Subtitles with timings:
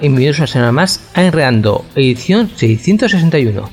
[0.00, 3.70] Y bienvenidos una semana más a Enredando, edición 661.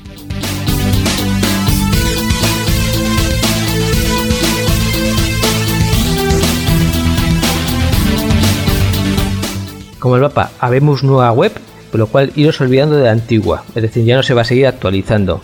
[10.00, 11.54] Como el mapa, habemos nueva web,
[11.92, 14.46] por lo cual iros olvidando de la antigua, es decir, ya no se va a
[14.46, 15.40] seguir actualizando.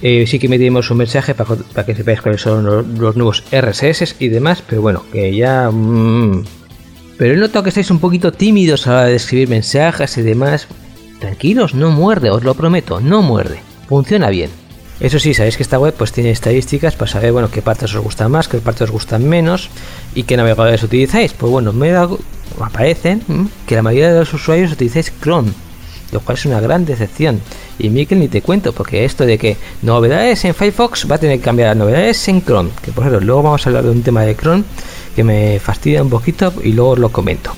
[0.00, 4.28] Eh, sí que metimos un mensaje para, que sepáis cuáles son los, nuevos RSS y
[4.28, 5.70] demás, pero bueno, que ya...
[5.70, 6.44] Mm,
[7.20, 10.22] pero he notado que estáis un poquito tímidos a la hora de escribir mensajes y
[10.22, 10.66] demás.
[11.18, 13.60] Tranquilos, no muerde, os lo prometo, no muerde.
[13.90, 14.48] Funciona bien.
[15.00, 18.02] Eso sí, sabéis que esta web pues tiene estadísticas para saber bueno qué partes os
[18.02, 19.68] gustan más, qué partes os gustan menos
[20.14, 21.34] y qué navegadores utilizáis.
[21.34, 21.94] Pues bueno, me
[22.58, 25.52] aparecen que la mayoría de los usuarios utilizáis Chrome,
[26.12, 27.42] lo cual es una gran decepción.
[27.78, 31.36] Y Mikel ni te cuento, porque esto de que novedades en Firefox va a tener
[31.36, 34.02] que cambiar a novedades en Chrome, que por ejemplo luego vamos a hablar de un
[34.02, 34.64] tema de Chrome
[35.14, 37.52] que me fastidia un poquito y luego os lo comento.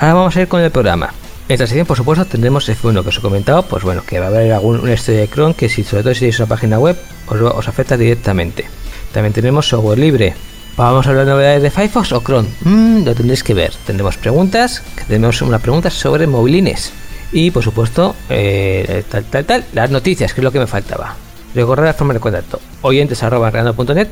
[0.00, 1.12] Ahora vamos a ir con el programa.
[1.46, 4.26] En esta sección, por supuesto, tendremos F1 que os he comentado, pues bueno, que va
[4.26, 6.96] a haber algún historia de Chrome que si sobre todo si tenéis una página web
[7.26, 8.64] os, afecta directamente.
[9.12, 10.34] También tenemos software libre.
[10.78, 12.48] Vamos a hablar de novedades de Firefox o Chrome.
[12.62, 13.74] Mm, lo tendréis que ver.
[13.84, 16.92] Tendremos preguntas, tenemos una pregunta sobre movilines.
[17.32, 21.16] Y por supuesto, eh, tal, tal, tal, las noticias, que es lo que me faltaba.
[21.54, 22.60] Recorrer la forma de contacto.
[22.82, 23.50] Oyentes arroba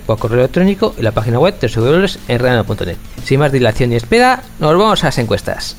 [0.07, 2.97] por correo electrónico y la página web www.enredando.net.
[3.25, 5.77] Sin más dilación y espera, nos vamos a las encuestas.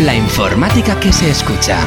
[0.00, 1.86] La informática que se escucha.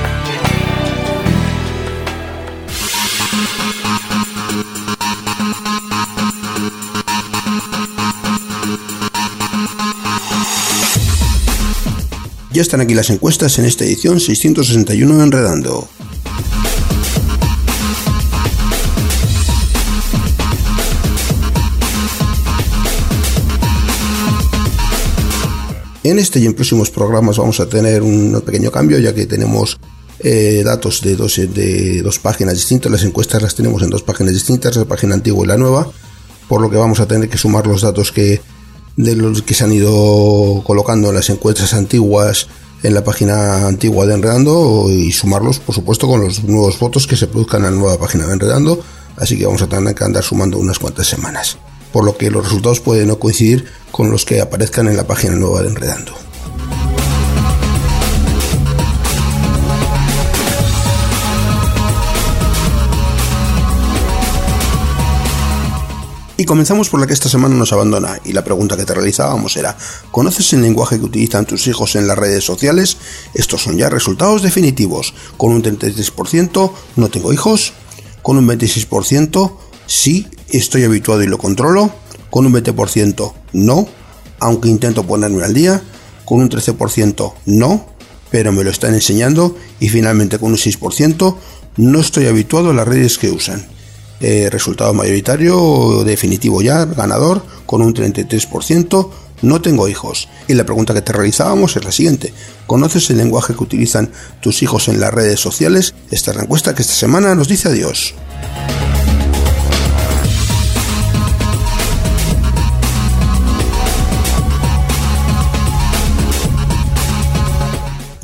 [12.51, 15.89] Ya están aquí las encuestas en esta edición 661 de Enredando.
[26.03, 29.79] En este y en próximos programas vamos a tener un pequeño cambio ya que tenemos
[30.19, 32.91] eh, datos de dos, de dos páginas distintas.
[32.91, 35.89] Las encuestas las tenemos en dos páginas distintas, la página antigua y la nueva,
[36.49, 38.41] por lo que vamos a tener que sumar los datos que,
[38.97, 42.47] de los que se han ido colocando en las encuestas antiguas
[42.83, 47.15] en la página antigua de Enredando y sumarlos, por supuesto, con los nuevos votos que
[47.15, 48.83] se produzcan en la nueva página de Enredando.
[49.15, 51.57] Así que vamos a tener que andar sumando unas cuantas semanas
[51.93, 55.35] por lo que los resultados pueden no coincidir con los que aparezcan en la página
[55.35, 56.11] nueva de Enredando.
[66.35, 69.55] Y comenzamos por la que esta semana nos abandona y la pregunta que te realizábamos
[69.55, 69.77] era,
[70.11, 72.97] ¿conoces el lenguaje que utilizan tus hijos en las redes sociales?
[73.35, 75.13] Estos son ya resultados definitivos.
[75.37, 77.73] Con un 33% no tengo hijos,
[78.23, 79.53] con un 26%
[79.85, 81.91] sí estoy habituado y lo controlo,
[82.29, 83.87] con un 20% no,
[84.39, 85.81] aunque intento ponerme al día,
[86.25, 87.85] con un 13% no,
[88.31, 91.35] pero me lo están enseñando y finalmente con un 6%
[91.77, 93.65] No estoy habituado a las redes que usan.
[94.19, 99.09] Eh, resultado mayoritario definitivo ya, ganador, con un 33%.
[99.41, 100.29] No tengo hijos.
[100.47, 102.33] Y la pregunta que te realizábamos es la siguiente.
[102.65, 105.93] ¿Conoces el lenguaje que utilizan tus hijos en las redes sociales?
[106.09, 108.13] Esta es la encuesta que esta semana nos dice adiós.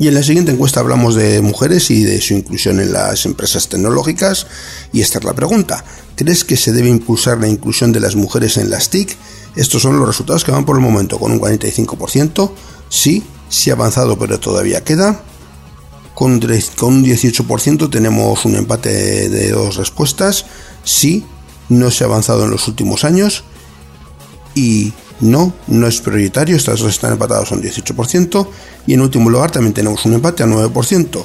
[0.00, 3.68] Y en la siguiente encuesta hablamos de mujeres y de su inclusión en las empresas
[3.68, 4.46] tecnológicas.
[4.94, 5.84] Y esta es la pregunta.
[6.16, 9.14] ¿Crees que se debe impulsar la inclusión de las mujeres en las TIC?
[9.56, 12.50] Estos son los resultados que van por el momento, con un 45%.
[12.88, 15.20] Sí, sí ha avanzado, pero todavía queda.
[16.14, 16.40] Con un
[17.04, 20.46] 18% tenemos un empate de dos respuestas.
[20.82, 21.26] Sí,
[21.68, 23.44] no se ha avanzado en los últimos años.
[24.54, 28.48] Y no, no es prioritario, estas dos están empatadas a un 18%.
[28.86, 31.24] Y en último lugar también tenemos un empate a 9%.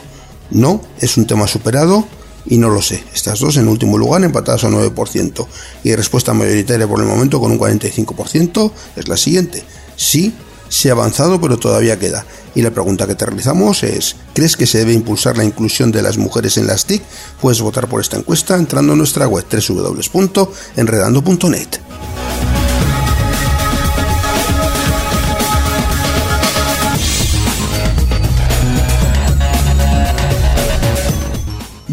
[0.51, 2.05] No, es un tema superado
[2.45, 3.03] y no lo sé.
[3.13, 5.47] Estas dos en último lugar empatadas a 9%.
[5.83, 9.63] Y respuesta mayoritaria por el momento con un 45% es la siguiente.
[9.95, 10.33] Sí,
[10.67, 12.25] se ha avanzado pero todavía queda.
[12.53, 16.01] Y la pregunta que te realizamos es, ¿crees que se debe impulsar la inclusión de
[16.01, 17.01] las mujeres en las TIC?
[17.41, 21.67] Puedes votar por esta encuesta entrando en nuestra web www.enredando.net.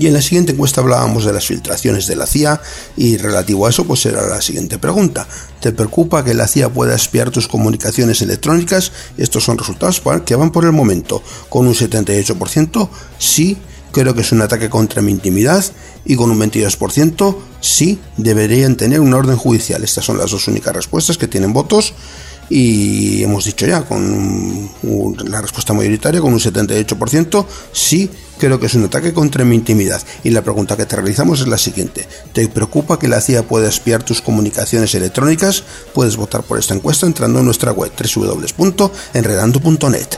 [0.02, 2.60] Y en la siguiente encuesta hablábamos de las filtraciones de la CIA
[2.96, 5.28] y relativo a eso pues era la siguiente pregunta.
[5.60, 8.90] ¿Te preocupa que la CIA pueda espiar tus comunicaciones electrónicas?
[9.16, 11.22] Estos son resultados que van por el momento.
[11.48, 13.56] Con un 78%, sí,
[13.92, 15.64] creo que es un ataque contra mi intimidad.
[16.04, 18.00] Y con un 22% sí.
[18.16, 19.84] Deberían tener una orden judicial.
[19.84, 21.94] Estas son las dos únicas respuestas que tienen votos.
[22.50, 24.68] Y hemos dicho ya con
[25.30, 28.10] la respuesta mayoritaria con un 78% sí
[28.42, 30.02] creo que es un ataque contra mi intimidad.
[30.24, 32.08] Y la pregunta que te realizamos es la siguiente.
[32.32, 35.62] ¿te preocupa que la CIA pueda espiar tus comunicaciones electrónicas?
[35.94, 40.08] puedes votar por esta encuesta entrando en nuestra web www.enredando.net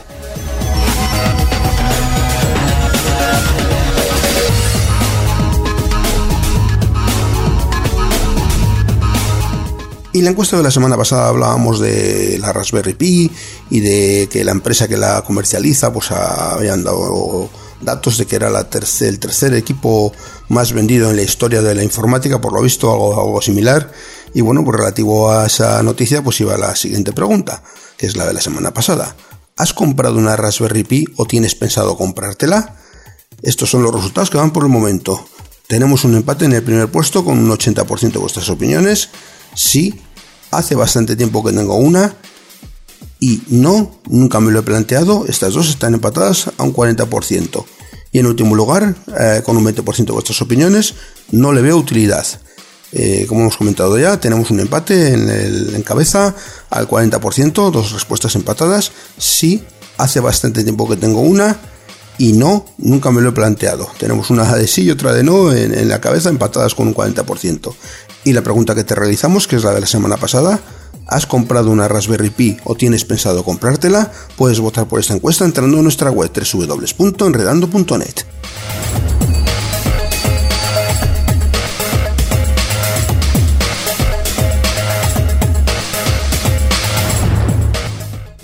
[10.13, 13.31] Y la encuesta de la semana pasada hablábamos de la Raspberry Pi
[13.69, 17.51] y de que la empresa que la comercializa pues habían dado
[17.85, 20.11] datos de que era el tercer equipo
[20.49, 23.91] más vendido en la historia de la informática, por lo visto algo, algo similar.
[24.33, 27.63] Y bueno, pues relativo a esa noticia pues iba la siguiente pregunta,
[27.97, 29.15] que es la de la semana pasada.
[29.57, 32.75] ¿Has comprado una Raspberry Pi o tienes pensado comprártela?
[33.41, 35.25] Estos son los resultados que van por el momento.
[35.67, 39.09] Tenemos un empate en el primer puesto con un 80% de vuestras opiniones.
[39.55, 39.99] Sí,
[40.51, 42.15] hace bastante tiempo que tengo una
[43.19, 45.25] y no, nunca me lo he planteado.
[45.27, 47.65] Estas dos están empatadas a un 40%.
[48.15, 50.93] Y en último lugar, eh, con un 20% de vuestras opiniones,
[51.31, 52.25] no le veo utilidad.
[52.93, 56.33] Eh, como hemos comentado ya, tenemos un empate en, el, en cabeza
[56.69, 58.93] al 40%, dos respuestas empatadas.
[59.17, 59.65] Sí,
[59.97, 61.57] hace bastante tiempo que tengo una
[62.17, 63.89] y no, nunca me lo he planteado.
[63.99, 66.95] Tenemos una de sí y otra de no en, en la cabeza empatadas con un
[66.95, 67.75] 40%.
[68.23, 70.61] Y la pregunta que te realizamos, que es la de la semana pasada,
[71.07, 74.11] ¿has comprado una Raspberry Pi o tienes pensado comprártela?
[74.37, 78.25] Puedes votar por esta encuesta entrando en nuestra web www.enredando.net.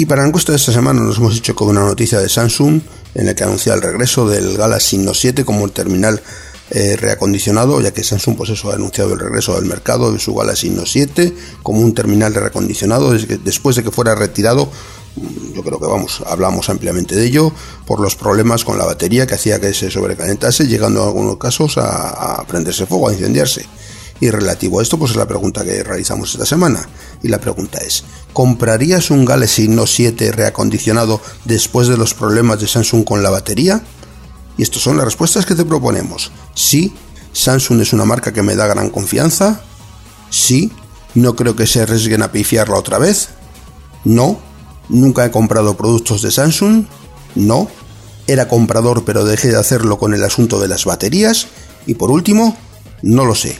[0.01, 2.81] Y para la encuesta de esta semana nos hemos hecho con una noticia de Samsung
[3.13, 6.19] en la que anuncia el regreso del Galaxy Note 7 como el terminal
[6.73, 10.33] eh, reacondicionado, ya que Samsung pues eso, ha anunciado el regreso al mercado de su
[10.33, 14.71] Galaxy Note 7 como un terminal reacondicionado después de que fuera retirado
[15.17, 17.51] mm, yo creo que vamos, hablamos ampliamente de ello,
[17.85, 21.77] por los problemas con la batería que hacía que se sobrecalentase, llegando en algunos casos
[21.77, 23.65] a, a, prenderse fuego, a incendiarse.
[24.21, 26.87] Y relativo a esto, pues es la pregunta que realizamos esta semana.
[27.21, 32.67] Y la pregunta es, ¿comprarías un Galaxy Note 7 reacondicionado después de los problemas de
[32.69, 33.83] Samsung con la batería?
[34.57, 36.31] Y estas son las respuestas que te proponemos.
[36.55, 36.93] Sí,
[37.33, 39.61] Samsung es una marca que me da gran confianza.
[40.29, 40.71] Sí,
[41.15, 43.29] no creo que se arriesguen a pifiarla otra vez.
[44.03, 44.39] No,
[44.89, 46.85] nunca he comprado productos de Samsung.
[47.35, 47.69] No,
[48.27, 51.47] era comprador pero dejé de hacerlo con el asunto de las baterías.
[51.85, 52.57] Y por último,
[53.01, 53.59] no lo sé.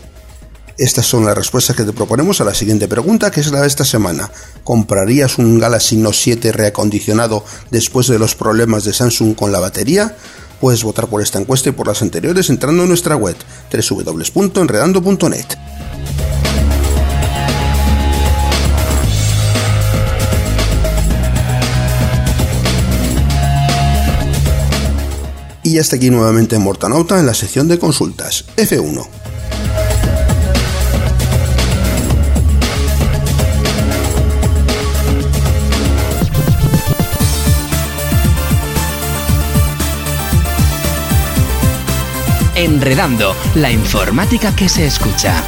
[0.77, 3.67] Estas son las respuestas que te proponemos a la siguiente pregunta, que es la de
[3.67, 4.31] esta semana.
[4.63, 10.15] ¿Comprarías un Galaxy Note 7 reacondicionado después de los problemas de Samsung con la batería?
[10.61, 13.35] Puedes votar por esta encuesta y por las anteriores entrando en nuestra web
[13.71, 15.45] www.enredando.net.
[25.63, 28.45] y ya está aquí nuevamente Mortanauta en la sección de consultas.
[28.57, 29.20] F1.
[42.61, 45.43] Enredando, la informática que se escucha.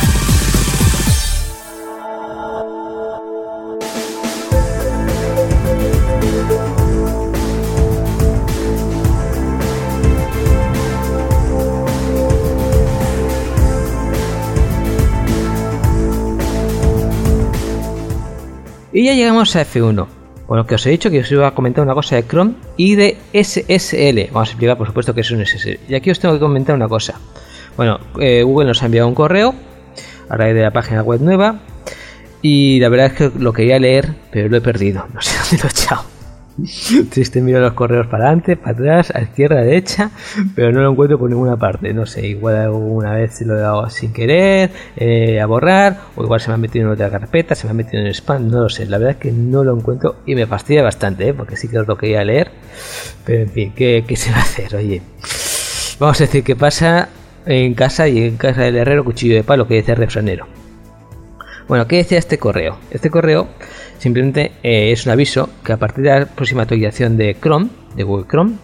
[18.92, 20.23] Y ya llegamos a F1.
[20.48, 22.96] Bueno, que os he dicho que os iba a comentar una cosa de Chrome y
[22.96, 24.32] de SSL.
[24.32, 25.80] Vamos a explicar, por supuesto, que es un SSL.
[25.88, 27.20] Y aquí os tengo que comentar una cosa.
[27.78, 29.56] Bueno, eh, Google nos ha enviado un correo
[30.30, 31.60] a raíz de la página web nueva.
[32.42, 35.06] Y la verdad es que lo quería leer, pero lo he perdido.
[35.14, 36.13] No sé dónde lo he echado.
[37.10, 40.12] Triste miro los correos para adelante, para atrás, a izquierda, a derecha,
[40.56, 41.94] pero no lo encuentro por ninguna parte.
[41.94, 46.24] No sé, igual alguna vez se lo he dado sin querer, eh, a borrar, o
[46.24, 48.62] igual se me ha metido en otra carpeta, se me ha metido en spam, no
[48.62, 48.86] lo sé.
[48.86, 51.34] La verdad es que no lo encuentro y me fastidia bastante, ¿eh?
[51.34, 52.52] porque sí que lo quería leer.
[53.26, 54.76] Pero en fin, ¿qué, ¿qué se va a hacer?
[54.76, 55.02] Oye,
[56.00, 57.10] vamos a decir que pasa
[57.46, 60.63] en casa y en casa del herrero cuchillo de palo que dice el refranero.
[61.74, 62.78] Bueno, ¿qué decía este correo?
[62.92, 63.48] Este correo
[63.98, 68.04] simplemente eh, es un aviso que a partir de la próxima actualización de Chrome, de
[68.04, 68.58] Google Chrome,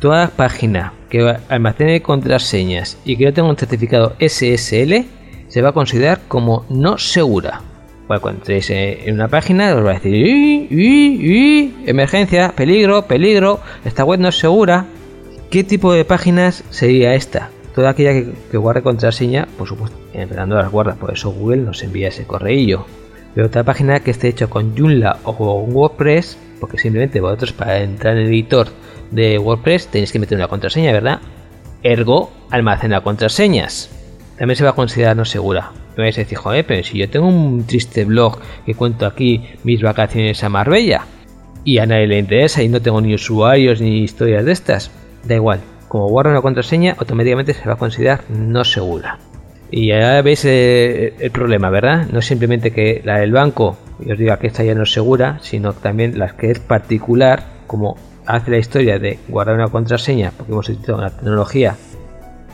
[0.00, 5.06] toda página que almacene contraseñas y que no tenga un certificado SSL
[5.48, 7.62] se va a considerar como no segura.
[8.06, 13.60] Bueno, cuando entréis en una página os va a decir ¡Ii, ii, emergencia, peligro, peligro,
[13.86, 14.84] esta web no es segura.
[15.50, 17.48] ¿Qué tipo de páginas sería esta?
[17.74, 22.08] Toda aquella que, guarde contraseña, por supuesto, empezando las guarda, por eso Google nos envía
[22.08, 22.86] ese correillo.
[23.34, 27.78] Pero otra página que esté hecho con Joomla o con WordPress, porque simplemente vosotros para
[27.78, 28.68] entrar en el editor
[29.10, 31.20] de WordPress tenéis que meter una contraseña, ¿verdad?
[31.82, 33.90] Ergo, almacena contraseñas.
[34.38, 35.72] También se va a considerar no segura.
[35.96, 39.44] Me vais a decir, joder, pero si yo tengo un triste blog que cuento aquí
[39.64, 41.06] mis vacaciones a Marbella
[41.64, 44.90] y a nadie le interesa y no tengo ni usuarios ni historias de estas,
[45.24, 49.18] da igual, como guarda una contraseña, automáticamente se va a considerar no segura.
[49.70, 52.06] Y ya veis eh, el problema, ¿verdad?
[52.10, 55.38] No simplemente que la del banco y os diga que esta ya no es segura,
[55.40, 57.96] sino también las que es particular, como
[58.26, 61.76] hace la historia de guardar una contraseña, porque hemos utilizado una tecnología,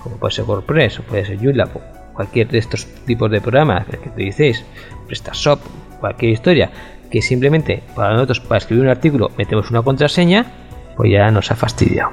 [0.02, 1.69] como puede ser WordPress o puede ser Joomla,
[2.12, 4.64] cualquier de estos tipos de programas que utilicéis,
[5.07, 5.61] PrestaShop,
[6.00, 6.71] cualquier historia,
[7.11, 10.47] que simplemente para nosotros, para escribir un artículo, metemos una contraseña,
[10.97, 12.11] pues ya nos ha fastidiado.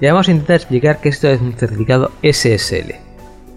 [0.00, 3.09] Ya vamos a intentar explicar que esto es un certificado SSL.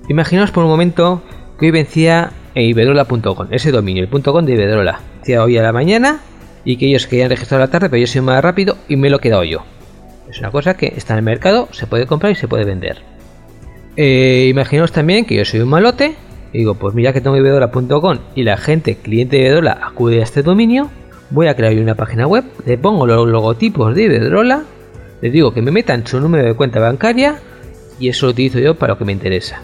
[0.09, 1.21] Imaginaos por un momento
[1.57, 4.99] que hoy vencía iberdrola.com, ese dominio, el .com de Iberdrola.
[5.19, 6.19] Decía hoy a la mañana
[6.65, 9.17] y que ellos querían registrar la tarde, pero yo soy más rápido y me lo
[9.17, 9.63] he quedado yo.
[10.29, 13.01] Es una cosa que está en el mercado, se puede comprar y se puede vender.
[13.95, 16.15] Eh, imaginaos también que yo soy un malote
[16.51, 20.23] y digo, pues mira que tengo iberdrola.com y la gente, cliente de Iberdrola, acude a
[20.23, 20.89] este dominio,
[21.29, 24.63] voy a crear una página web, le pongo los logotipos de Iberdrola,
[25.21, 27.39] les digo que me metan su número de cuenta bancaria
[27.99, 29.61] y eso lo utilizo yo para lo que me interesa.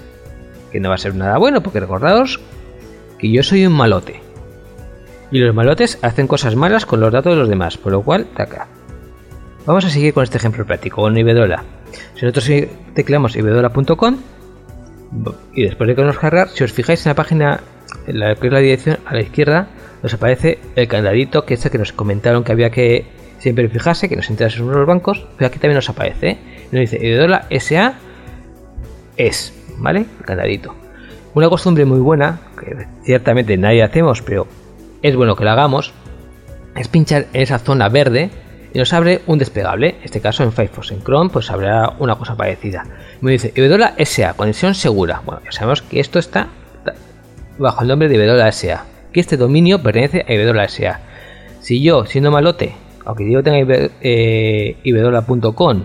[0.72, 2.40] Que no va a ser nada bueno porque recordaos
[3.18, 4.22] que yo soy un malote.
[5.32, 8.26] Y los malotes hacen cosas malas con los datos de los demás, por lo cual,
[8.36, 8.68] taca.
[9.66, 11.64] Vamos a seguir con este ejemplo práctico, con Ibedola.
[12.16, 12.50] Si nosotros
[12.94, 14.18] tecleamos ibedola.com
[15.54, 17.60] y después de que nos cargar, si os fijáis en la página,
[18.08, 19.68] en la que es la dirección a la izquierda,
[20.02, 23.06] nos aparece el candadito que este que nos comentaron que había que
[23.40, 26.30] siempre fijarse que nos interesa en los bancos, pero aquí también nos aparece.
[26.30, 26.38] ¿eh?
[26.72, 27.96] Nos dice Iberdrola SA
[29.18, 30.06] es, ¿vale?
[30.26, 30.76] Candadito.
[31.34, 34.48] Una costumbre muy buena, que ciertamente nadie hacemos, pero
[35.02, 35.94] es bueno que la hagamos,
[36.76, 38.30] es pinchar en esa zona verde
[38.74, 39.96] y nos abre un desplegable.
[40.00, 42.86] En este caso en Firefox, en Chrome, pues habrá una cosa parecida.
[43.22, 43.54] Me dice
[44.06, 45.22] SA, conexión segura.
[45.26, 46.48] Bueno, ya sabemos que esto está
[47.58, 51.00] bajo el nombre de SA, que este dominio pertenece a SA.
[51.60, 52.74] Si yo, siendo malote,
[53.06, 55.84] aunque yo tenga eh, ibedola.com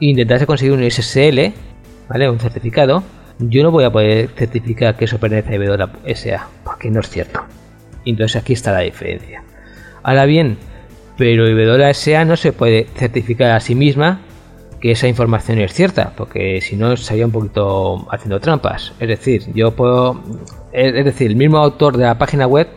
[0.00, 1.52] intentase conseguir un SSL,
[2.08, 2.28] ¿vale?
[2.30, 3.02] Un certificado,
[3.38, 7.08] yo no voy a poder certificar que eso pertenece a Ibedola SA, porque no es
[7.08, 7.40] cierto.
[8.04, 9.42] Entonces aquí está la diferencia.
[10.02, 10.58] Ahora bien,
[11.16, 14.20] pero Ibedola SA no se puede certificar a sí misma
[14.80, 18.92] que esa información es cierta, porque si no estaría un poquito haciendo trampas.
[19.00, 20.22] Es decir, yo puedo,
[20.72, 22.68] es decir, el mismo autor de la página web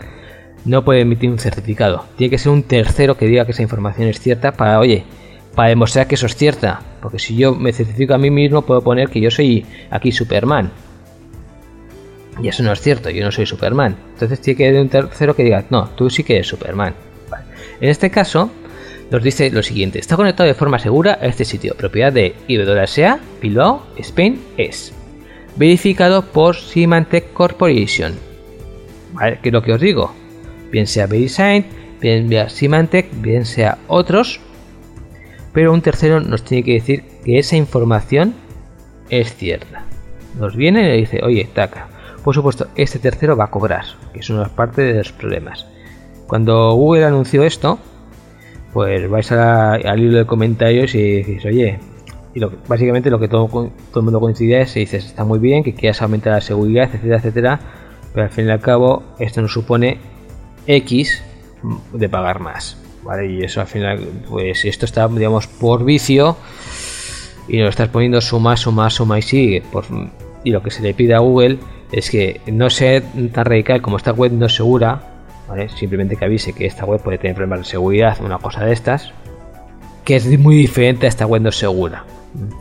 [0.66, 2.06] no puede emitir un certificado.
[2.18, 5.06] Tiene que ser un tercero que diga que esa información es cierta para, oye,
[5.56, 6.82] para demostrar que eso es cierta.
[7.02, 10.72] Porque si yo me certifico a mí mismo, puedo poner que yo soy aquí Superman.
[12.42, 13.96] Y eso no es cierto, yo no soy Superman.
[14.14, 16.94] Entonces tiene que haber un tercero que diga, no, tú sí que eres Superman.
[17.80, 18.52] En este caso,
[19.10, 23.20] nos dice lo siguiente: está conectado de forma segura a este sitio, propiedad de IWSA,
[23.42, 24.94] Bilbao, Spain, es
[25.56, 28.14] verificado por Symantec Corporation.
[29.14, 29.40] ¿Vale?
[29.42, 30.14] ¿Qué es lo que os digo?
[30.72, 31.66] Bien sea VeriSign,
[32.00, 34.40] bien sea Symantec, bien sea otros,
[35.54, 38.34] pero un tercero nos tiene que decir que esa información
[39.10, 39.84] es cierta.
[40.40, 41.88] Nos viene y le dice, oye, taca.
[42.24, 45.66] Por supuesto, este tercero va a cobrar, que es una parte de los problemas.
[46.28, 47.80] Cuando Google anunció esto,
[48.74, 51.80] pues vais al hilo de comentarios y decís, oye,
[52.34, 55.64] y básicamente lo que todo, todo el mundo coincide es, y dices, está muy bien
[55.64, 57.60] que quieras aumentar la seguridad, etcétera, etcétera,
[58.14, 59.98] pero al fin y al cabo esto nos supone
[60.68, 61.22] X
[61.94, 62.81] de pagar más.
[63.04, 63.28] ¿Vale?
[63.28, 66.38] Y eso al final, pues esto está, digamos, por vicio
[67.48, 69.62] y lo estás poniendo suma, suma, suma y sigue.
[69.72, 69.86] Por,
[70.44, 71.60] y lo que se le pide a Google
[71.92, 75.02] es que no sea tan radical como esta web no segura,
[75.48, 75.70] ¿vale?
[75.70, 79.12] simplemente que avise que esta web puede tener problemas de seguridad, una cosa de estas,
[80.06, 82.06] que es muy diferente a esta web no segura.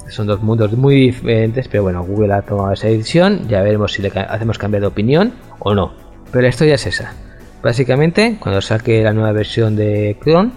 [0.09, 4.03] Son dos mundos muy diferentes, pero bueno, Google ha tomado esa decisión, ya veremos si
[4.03, 5.95] le hacemos cambiar de opinión o no.
[6.33, 7.15] Pero la historia es esa.
[7.63, 10.51] Básicamente, cuando saque la nueva versión de Chrome,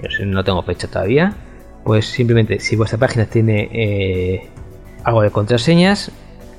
[0.00, 1.34] que no tengo fecha todavía,
[1.84, 4.48] pues simplemente si vuestra página tiene eh,
[5.04, 6.10] algo de contraseñas,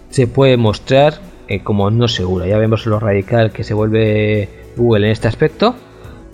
[0.10, 2.48] se puede mostrar eh, como no segura.
[2.48, 4.48] Ya vemos lo radical que se vuelve
[4.78, 5.76] Google en este aspecto,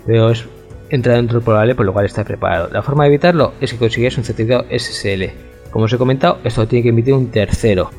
[0.06, 0.46] pero es
[0.90, 2.68] entrar dentro del por lo cual está preparado.
[2.72, 5.30] La forma de evitarlo es que consigáis un certificado SSL.
[5.70, 7.90] Como os he comentado, esto tiene que emitir un tercero.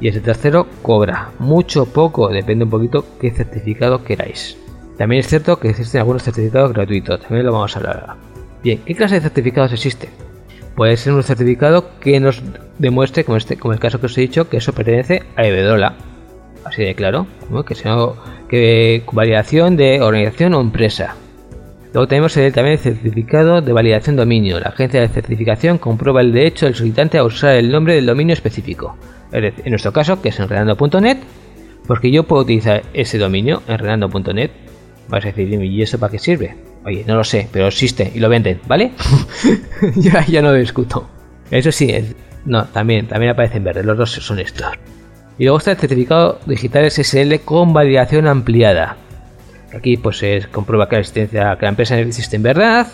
[0.00, 4.56] Y ese tercero cobra mucho poco, depende un poquito qué certificado queráis.
[4.98, 8.16] También es cierto que existen algunos certificados gratuitos, también lo vamos a hablar
[8.62, 10.08] Bien, ¿qué clase de certificados existe?
[10.74, 12.42] Puede ser un certificado que nos
[12.78, 15.94] demuestre, como, este, como el caso que os he dicho, que eso pertenece a Ebedola.
[16.64, 17.26] Así de claro,
[17.66, 17.96] que sea
[18.48, 21.14] que validación de organización o empresa.
[21.92, 24.60] Luego tenemos también el certificado de validación dominio.
[24.60, 28.34] La agencia de certificación comprueba el derecho del solicitante a usar el nombre del dominio
[28.34, 28.96] específico.
[29.32, 31.18] en nuestro caso, que es enredando.net,
[31.86, 34.50] porque yo puedo utilizar ese dominio, enredando.net,
[35.08, 36.56] Vas a decir, ¿y eso para qué sirve?
[36.84, 38.92] Oye, no lo sé, pero existe y lo venden, ¿vale?
[39.96, 41.08] ya, ya no lo discuto.
[41.50, 41.94] Eso sí,
[42.44, 44.66] no, también, también aparece en verde, los dos son estos.
[45.38, 48.96] Y luego está el certificado digital SSL con validación ampliada.
[49.74, 52.86] Aquí pues se comprueba que la existencia, que la empresa existe en verdad,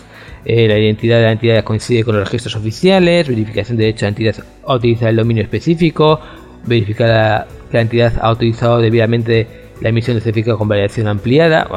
[0.45, 4.07] eh, la identidad de la entidad coincide con los registros oficiales, verificación de derecho a
[4.07, 6.19] la entidad a utilizar el dominio específico,
[6.65, 11.69] verificar que la entidad ha utilizado debidamente la emisión de certificado con validación ampliada.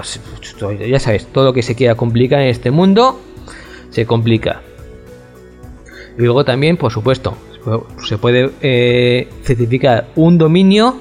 [0.88, 3.20] Ya sabes, todo lo que se quiera complicar en este mundo
[3.90, 4.62] se complica.
[6.18, 7.36] Y luego también, por supuesto,
[8.04, 10.96] se puede eh, certificar un dominio,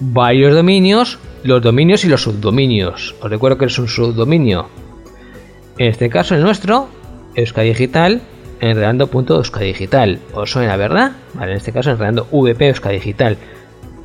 [0.00, 3.14] varios dominios, los dominios y los subdominios.
[3.20, 4.68] Os recuerdo que es un subdominio.
[5.78, 6.88] En este caso, el nuestro,
[7.34, 8.20] Euskadi Digital,
[8.60, 10.18] enredando.euskadigital.
[10.34, 11.12] ¿Os suena, verdad?
[11.34, 13.38] Vale, en este caso, enredando VP Euskadi Digital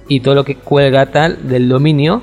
[0.07, 2.21] y todo lo que cuelga tal del dominio,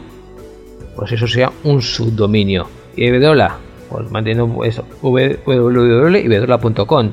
[0.96, 2.68] pues eso sea un subdominio.
[2.96, 7.12] Y Iberdrola, pues manteniendo eso, www.iberdrola.com,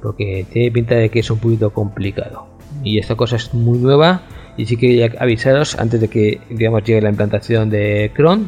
[0.00, 2.49] porque tiene pinta de que es un poquito complicado
[2.82, 4.22] y esta cosa es muy nueva
[4.56, 8.46] y sí que avisaros antes de que digamos llegue la implantación de Chrome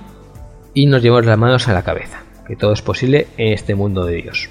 [0.74, 4.04] y nos llevemos las manos a la cabeza que todo es posible en este mundo
[4.04, 4.50] de Dios.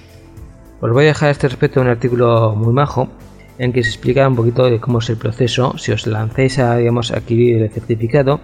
[0.80, 3.10] Os voy a dejar a este respecto un artículo muy majo
[3.58, 6.78] en que se explica un poquito de cómo es el proceso si os lancéis a
[6.78, 8.39] digamos adquirir el certificado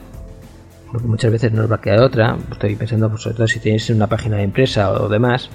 [0.92, 4.08] porque muchas veces no os va a quedar otra estoy pensando todo si tenéis una
[4.08, 5.50] página de empresa o demás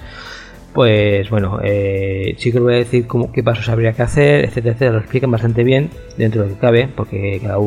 [0.73, 4.73] pues bueno, eh, sí que os voy a decir qué pasos habría que hacer, etcétera,
[4.73, 4.91] etcétera.
[4.93, 7.57] Lo explican bastante bien dentro de lo que cabe, porque cada,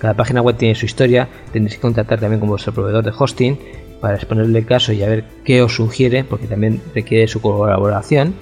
[0.00, 1.28] cada página web tiene su historia.
[1.52, 3.58] Tendréis que contactar también con vuestro proveedor de hosting
[4.00, 8.34] para exponerle el caso y a ver qué os sugiere, porque también requiere su colaboración.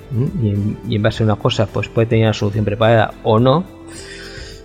[0.42, 3.38] Y en, y en, base a una cosa, pues puede tener una solución preparada o
[3.38, 3.64] no.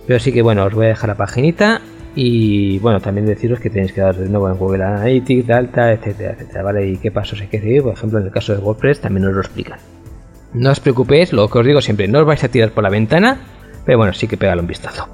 [0.06, 1.80] Pero sí que bueno, os voy a dejar la paginita
[2.14, 6.32] y bueno, también deciros que tenéis que dar de nuevo en Google Analytics, Delta, etcétera,
[6.32, 6.86] etcétera, ¿vale?
[6.88, 9.34] Y qué pasos hay que seguir, por ejemplo, en el caso de WordPress también os
[9.34, 9.78] lo explican.
[10.52, 12.90] No os preocupéis, lo que os digo siempre, no os vais a tirar por la
[12.90, 13.38] ventana,
[13.86, 15.08] pero bueno, sí que pegale un vistazo.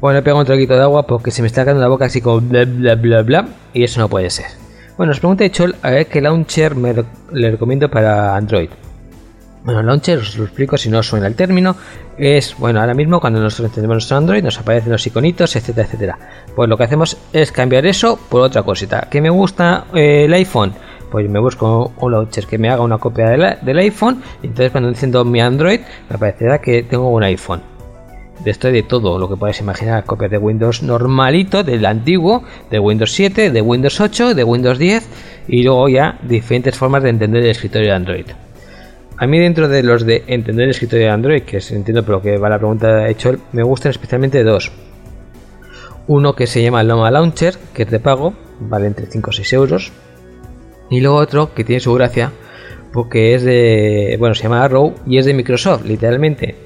[0.00, 2.20] Bueno, he pegado un troquito de agua porque se me está quedando la boca así
[2.20, 4.63] como bla bla bla bla y eso no puede ser.
[4.96, 6.94] Bueno, os pregunta Chol a ver qué launcher me
[7.32, 8.70] le recomiendo para Android.
[9.64, 11.74] Bueno, launcher, os lo explico si no os suena el término,
[12.16, 16.18] es, bueno, ahora mismo cuando nosotros encendemos nuestro Android nos aparecen los iconitos, etcétera, etcétera.
[16.54, 19.08] Pues lo que hacemos es cambiar eso por otra cosita.
[19.10, 20.72] ¿Qué me gusta eh, el iPhone?
[21.10, 24.90] Pues me busco un launcher que me haga una copia del iPhone y entonces cuando
[24.90, 27.73] enciendo mi Android me aparecerá que tengo un iPhone
[28.44, 33.12] esto de todo lo que puedes imaginar, copias de Windows normalito, del antiguo, de Windows
[33.12, 35.08] 7, de Windows 8, de Windows 10
[35.48, 38.26] y luego ya diferentes formas de entender el escritorio de Android.
[39.16, 42.16] A mí dentro de los de entender el escritorio de Android, que se entiendo por
[42.16, 44.72] lo que va la pregunta hecho, me gustan especialmente dos.
[46.06, 49.52] Uno que se llama Loma Launcher, que es de pago, vale entre 5 o 6
[49.54, 49.92] euros.
[50.90, 52.32] Y luego otro que tiene su gracia,
[52.92, 56.56] porque es de, bueno, se llama Arrow y es de Microsoft, literalmente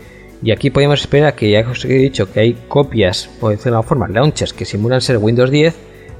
[0.42, 3.76] y aquí podemos esperar que ya os he dicho que hay copias, por decirlo de
[3.78, 5.74] alguna forma, launchers que simulan ser Windows 10,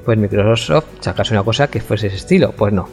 [0.05, 2.53] pues Microsoft sacase una cosa que fuese ese estilo.
[2.53, 2.89] Pues no.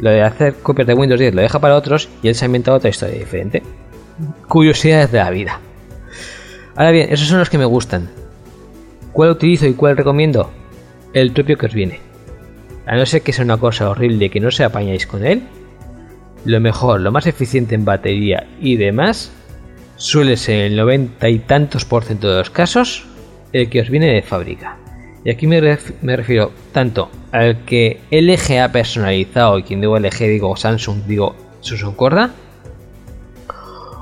[0.00, 2.46] Lo de hacer copias de Windows 10 lo deja para otros y él se ha
[2.46, 3.62] inventado otra historia diferente.
[4.48, 5.60] Curiosidades de la vida.
[6.74, 8.08] Ahora bien, esos son los que me gustan.
[9.12, 10.50] ¿Cuál utilizo y cuál recomiendo?
[11.12, 12.00] El propio que os viene.
[12.86, 15.42] A no ser que sea una cosa horrible que no se apañáis con él,
[16.44, 19.30] lo mejor, lo más eficiente en batería y demás
[20.02, 23.06] suele ser el 90 y tantos por ciento de los casos
[23.52, 24.76] el que os viene de fábrica.
[25.24, 30.56] Y aquí me, refiero tanto al que LG ha personalizado, y quien digo LG digo
[30.56, 32.30] Samsung, digo Samsung Corda,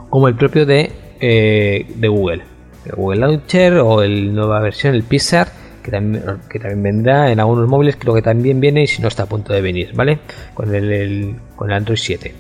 [0.09, 2.45] como el propio de, eh, de Google.
[2.87, 5.49] El Google Launcher o la nueva versión, el Pixar,
[5.83, 9.25] que también, que vendrá en algunos móviles, creo que también viene y si no está
[9.25, 10.21] a punto de venir, ¿vale?
[10.55, 12.35] Con el, con el Android 7.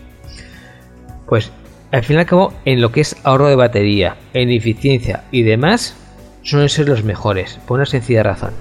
[1.26, 1.52] Pues
[1.92, 5.42] al fin y al cabo, en lo que es ahorro de batería, en eficiencia y
[5.42, 5.96] demás,
[6.42, 8.52] suelen ser los mejores, por una sencilla razón.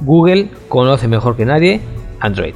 [0.00, 1.80] Google conoce mejor que nadie
[2.20, 2.54] Android.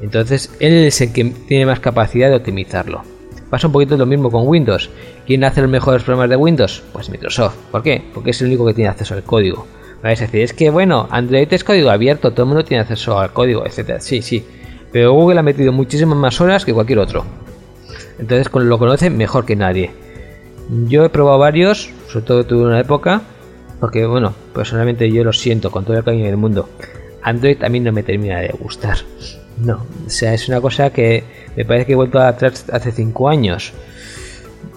[0.00, 3.02] Entonces, él es el que tiene más capacidad de optimizarlo.
[3.50, 4.90] Pasa un poquito lo mismo con Windows.
[5.26, 6.82] ¿Quién hace los mejores programas de Windows?
[6.92, 7.56] Pues Microsoft.
[7.70, 8.04] ¿Por qué?
[8.12, 9.66] Porque es el único que tiene acceso al código.
[10.02, 13.18] Vais a decir, es que bueno, Android es código abierto, todo el mundo tiene acceso
[13.18, 14.00] al código, etc.
[14.00, 14.44] Sí, sí.
[14.92, 17.24] Pero Google ha metido muchísimas más horas que cualquier otro.
[18.18, 19.90] Entonces lo conoce mejor que nadie.
[20.86, 23.22] Yo he probado varios, sobre todo tuve una época,
[23.80, 26.68] porque bueno, personalmente yo lo siento con todo el cariño del mundo.
[27.22, 28.98] Android a mí no me termina de gustar.
[29.58, 31.24] No, o sea, es una cosa que
[31.56, 33.72] me parece que he vuelto atrás hace 5 años.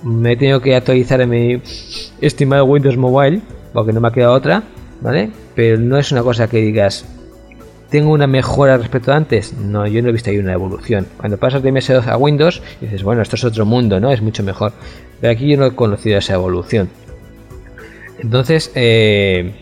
[0.03, 1.61] Me he tenido que actualizar en mi
[2.19, 3.41] estimado Windows Mobile,
[3.73, 4.63] porque no me ha quedado otra,
[5.01, 5.29] ¿vale?
[5.55, 7.05] Pero no es una cosa que digas,
[7.91, 9.53] ¿Tengo una mejora respecto a antes?
[9.53, 11.05] No, yo no he visto ahí una evolución.
[11.17, 14.11] Cuando pasas de MS2 a Windows, dices, bueno, esto es otro mundo, ¿no?
[14.13, 14.71] Es mucho mejor.
[15.19, 16.89] Pero aquí yo no he conocido esa evolución.
[18.17, 19.53] Entonces, eh,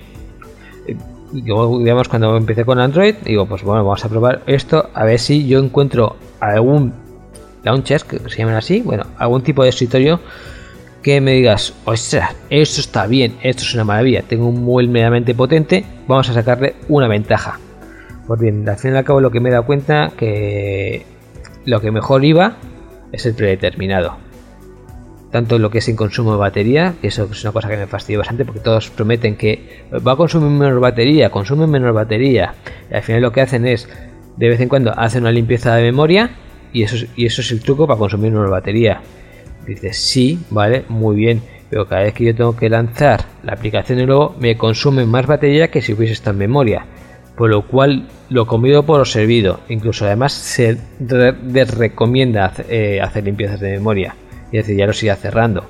[1.34, 5.18] yo, digamos, cuando empecé con Android, digo, pues bueno, vamos a probar esto, a ver
[5.18, 6.94] si yo encuentro algún
[7.64, 10.20] launcher, que se llaman así, bueno, algún tipo de escritorio
[11.02, 15.34] que me digas, ostras, esto está bien, esto es una maravilla, tengo un móvil medianamente
[15.34, 17.60] potente, vamos a sacarle una ventaja.
[18.30, 21.04] Pues bien, al fin y al cabo lo que me he dado cuenta que
[21.66, 22.58] lo que mejor iba
[23.12, 24.18] es el predeterminado.
[25.32, 27.88] Tanto lo que es en consumo de batería, que eso es una cosa que me
[27.88, 32.54] fastidia bastante porque todos prometen que va a consumir menos batería, consume menos batería.
[32.92, 33.90] Y al final lo que hacen es,
[34.38, 36.30] de vez en cuando, hacen una limpieza de memoria
[36.72, 39.02] y eso, y eso es el truco para consumir menos batería.
[39.66, 43.98] Dices, sí, vale, muy bien, pero cada vez que yo tengo que lanzar la aplicación
[43.98, 46.86] de nuevo me consume más batería que si hubiese estado en memoria
[47.40, 49.62] por lo cual lo comido por lo servido.
[49.70, 50.78] Incluso además se
[51.78, 54.14] recomienda eh, hacer limpiezas de memoria,
[54.48, 55.64] es decir, ya lo siga cerrando.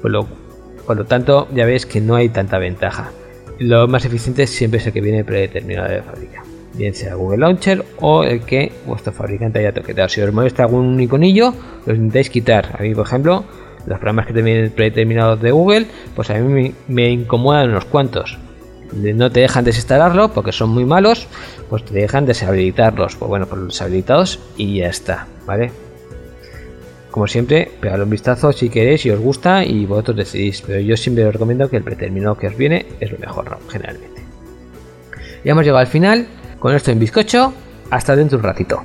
[0.00, 3.10] Por lo, tanto, ya veis que no hay tanta ventaja.
[3.58, 7.84] Lo más eficiente siempre es el que viene predeterminado de fábrica, bien sea Google Launcher
[8.00, 10.08] o el que vuestro fabricante haya toqueteado.
[10.08, 11.52] Si os molesta algún iconillo,
[11.84, 12.76] lo intentáis quitar.
[12.78, 13.44] A mí, por ejemplo,
[13.86, 18.38] Los programas que tienen predeterminados de Google, pues a mí me, me incomodan unos cuantos.
[18.92, 21.26] No te dejan desinstalarlo porque son muy malos,
[21.68, 23.16] pues te dejan deshabilitarlos.
[23.16, 25.72] Pues bueno, pues deshabilitados y ya está, ¿vale?
[27.10, 30.62] Como siempre, pegadle un vistazo si queréis, si os gusta y vosotros decidís.
[30.62, 34.22] Pero yo siempre os recomiendo que el predeterminado que os viene es lo mejor, generalmente.
[35.44, 36.26] Ya hemos llegado al final.
[36.58, 37.52] Con esto en bizcocho.
[37.90, 38.82] Hasta dentro un ratito.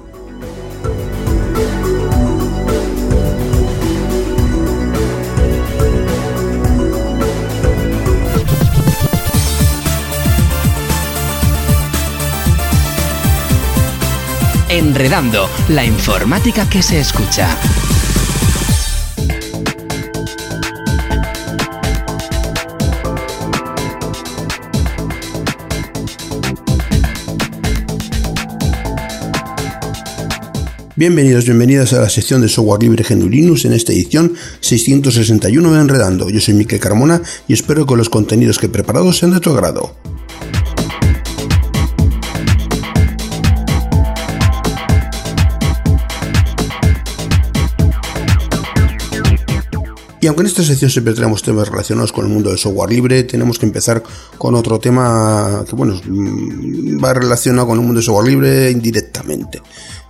[14.77, 17.49] Enredando, la informática que se escucha.
[30.95, 35.81] Bienvenidos, bienvenidas a la sección de software libre GNU Linux en esta edición 661 de
[35.81, 36.29] Enredando.
[36.29, 39.49] Yo soy Miquel Carmona y espero que los contenidos que he preparado sean de tu
[39.49, 39.95] agrado.
[50.19, 53.23] Y aunque en esta sección siempre tenemos temas relacionados con el mundo del software libre,
[53.23, 54.01] tenemos que empezar
[54.38, 55.99] con otro tema que, bueno,
[57.03, 59.62] va relacionado con el mundo del software libre indirectamente.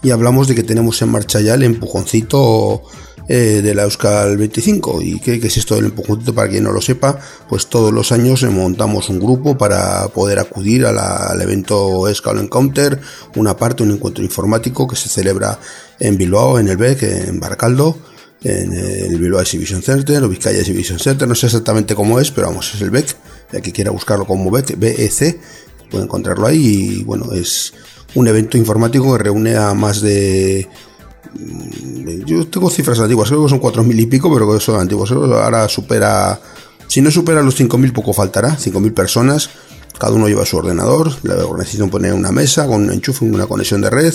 [0.01, 2.83] Y hablamos de que tenemos en marcha ya el empujoncito
[3.27, 5.01] eh, de la Euskal 25.
[5.01, 6.33] ¿Y qué, es esto del empujoncito?
[6.33, 10.85] Para quien no lo sepa, pues todos los años montamos un grupo para poder acudir
[10.85, 13.01] al evento Euskal Encounter,
[13.35, 15.59] una parte, un encuentro informático que se celebra
[15.99, 17.97] en Bilbao, en el BEC, en Baracaldo
[18.43, 22.47] en el Bilbao Exhibition Center o Vizcaya Exhibition Center, no sé exactamente cómo es, pero
[22.47, 23.15] vamos, es el BEC,
[23.51, 25.39] el que quiera buscarlo como BEC, BEC,
[25.89, 27.73] puede encontrarlo ahí y bueno, es
[28.15, 30.67] un evento informático que reúne a más de
[31.33, 35.11] mm, yo tengo cifras antiguas, creo que son 4.000 y pico, pero son antiguos.
[35.11, 36.39] Ahora supera,
[36.87, 38.57] si no supera los 5.000, poco faltará.
[38.57, 39.49] 5.000 personas,
[39.97, 41.11] cada uno lleva su ordenador.
[41.23, 44.13] La organización pone una mesa con un enchufe, una conexión de red,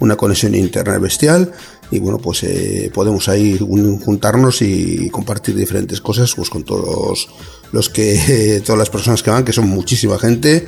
[0.00, 1.52] una conexión internet bestial
[1.92, 7.28] y bueno pues eh, podemos ahí juntarnos y compartir diferentes cosas pues con todos
[7.70, 10.66] los que todas las personas que van que son muchísima gente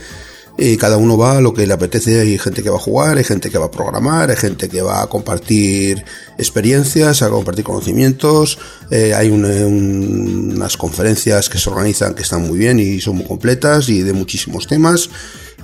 [0.57, 2.21] y cada uno va a lo que le apetece.
[2.21, 4.83] Hay gente que va a jugar, hay gente que va a programar, hay gente que
[4.83, 6.05] va a compartir
[6.39, 8.59] experiencias, a compartir conocimientos.
[8.91, 13.89] Eh, hay unas conferencias que se organizan que están muy bien y son muy completas
[13.89, 15.11] y de muchísimos temas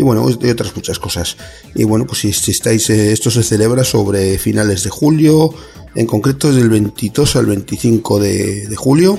[0.00, 1.36] y bueno, y otras muchas cosas.
[1.74, 5.52] Y bueno, pues si, estáis, eh, esto se celebra sobre finales de julio,
[5.94, 9.18] en concreto es del 22 al 25 de, julio,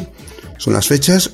[0.58, 1.30] son las fechas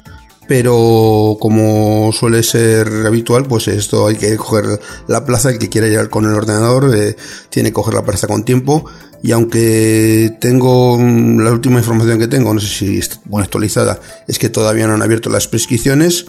[0.48, 5.88] pero como suele ser habitual, pues esto hay que coger la plaza, el que quiera
[5.88, 7.16] ir con el ordenador eh,
[7.50, 8.86] tiene que coger la plaza con tiempo.
[9.24, 14.00] Y aunque tengo mm, la última información que tengo, no sé si está bueno, actualizada,
[14.28, 16.26] es que todavía no han abierto las prescripciones,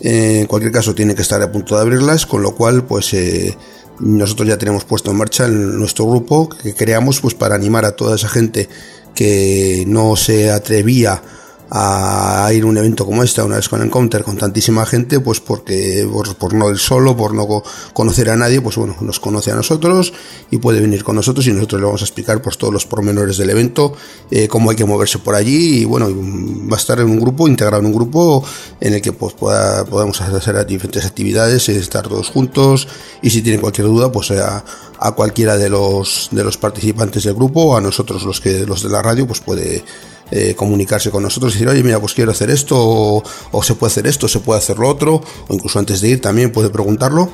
[0.00, 3.56] en cualquier caso, tiene que estar a punto de abrirlas, con lo cual, pues eh,
[4.00, 8.16] nosotros ya tenemos puesto en marcha nuestro grupo que creamos pues para animar a toda
[8.16, 8.68] esa gente
[9.14, 11.22] que no se atrevía a
[11.70, 16.08] ir a un evento como este, una vez con Encounter, con tantísima gente, pues porque
[16.38, 20.12] por, no ir solo, por no conocer a nadie, pues bueno, nos conoce a nosotros
[20.50, 23.36] y puede venir con nosotros y nosotros le vamos a explicar pues todos los pormenores
[23.36, 23.92] del evento,
[24.30, 27.46] eh, cómo hay que moverse por allí y bueno, va a estar en un grupo,
[27.46, 28.42] integrado en un grupo
[28.80, 32.88] en el que pues pueda, podamos hacer diferentes actividades, estar todos juntos
[33.20, 34.64] y si tienen cualquier duda, pues a,
[34.98, 38.88] a cualquiera de los, de los participantes del grupo a nosotros los que, los de
[38.88, 39.84] la radio, pues puede
[40.30, 43.90] eh, comunicarse con nosotros y decir, oye, mira, pues quiero hacer esto, o, se puede
[43.90, 47.30] hacer esto, se puede hacer lo otro, o incluso antes de ir también puede preguntarlo.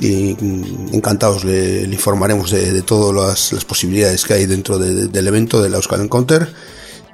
[0.00, 5.70] Y mm, encantados le, informaremos de, todas las, posibilidades que hay dentro del evento de
[5.70, 6.52] la Euskal Encounter.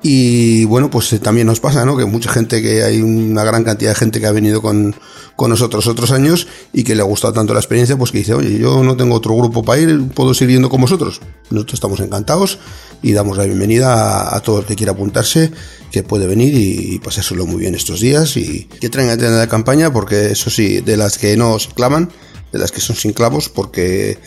[0.02, 1.96] Y bueno, pues eh, también nos pasa, ¿no?
[1.96, 4.94] Que mucha gente, que hay una gran cantidad de gente que ha venido con,
[5.34, 8.34] con nosotros otros años y que le ha gustado tanto la experiencia, pues que dice,
[8.34, 11.20] oye, yo no tengo otro grupo para ir, puedo seguir yendo con vosotros.
[11.50, 12.58] Nosotros estamos encantados
[13.02, 15.50] y damos la bienvenida a, todo el que quiera apuntarse,
[15.90, 19.92] que puede venir y, pasárselo muy bien estos días y que traigan tienda de campaña,
[19.92, 22.10] porque eso sí, de las que no se clavan,
[22.52, 24.18] de las que son sin clavos, porque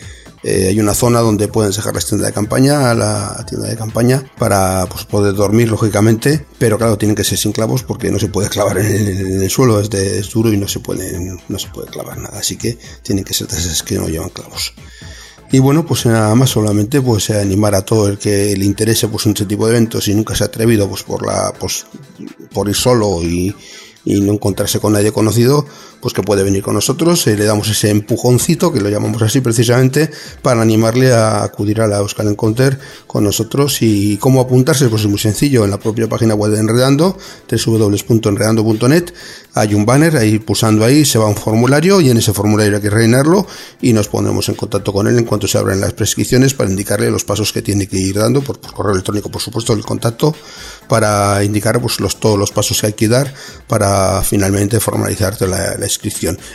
[0.42, 3.76] eh, hay una zona donde pueden dejar la tienda de campaña, a la tienda de
[3.76, 8.18] campaña, para pues, poder dormir, lógicamente, pero claro, tienen que ser sin clavos porque no
[8.18, 11.68] se puede clavar en el, suelo, es, de, duro y no se, puede, no se
[11.68, 14.74] puede clavar nada, así que tienen que ser de esas que no llevan clavos.
[15.52, 19.26] Y bueno, pues nada más solamente pues animar a todo el que le interese pues
[19.26, 21.84] este tipo de eventos y nunca se ha atrevido pues por la pues
[22.54, 23.54] por ir solo y
[24.04, 25.66] y no encontrarse con nadie conocido,
[26.02, 29.40] pues que puede venir con nosotros, eh, le damos ese empujoncito, que lo llamamos así
[29.40, 30.10] precisamente,
[30.42, 33.80] para animarle a acudir a la Euskal Encounter con nosotros.
[33.80, 37.16] Y cómo apuntarse, pues es muy sencillo, en la propia página web de Enredando,
[37.48, 39.12] www.enredando.net,
[39.54, 42.76] hay un banner, ahí pulsando ahí se va a un formulario y en ese formulario
[42.76, 43.46] hay que rellenarlo
[43.82, 47.10] y nos pondremos en contacto con él en cuanto se abran las prescripciones para indicarle
[47.10, 50.34] los pasos que tiene que ir dando por, correo electrónico, por supuesto, el contacto
[50.88, 53.32] para indicar pues, los, todos los pasos que hay que dar
[53.66, 55.86] para finalmente formalizar la, la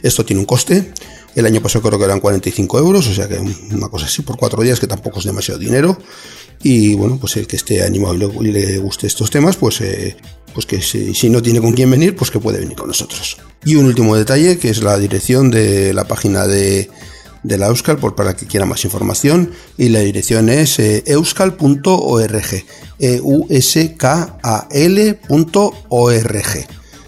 [0.01, 0.91] Esto tiene un coste.
[1.35, 4.37] El año pasado creo que eran 45 euros, o sea que una cosa así por
[4.37, 5.97] cuatro días que tampoco es demasiado dinero.
[6.63, 10.17] Y bueno, pues el que esté animado y le, guste estos temas, pues, eh,
[10.53, 13.37] pues que si, no tiene con quién venir, pues que puede venir con nosotros.
[13.63, 16.89] Y un último detalle, que es la dirección de la página de,
[17.43, 22.65] de la Euskal por para que quiera más información y la dirección es eh, euskal.org
[22.99, 25.17] e u s k a l.org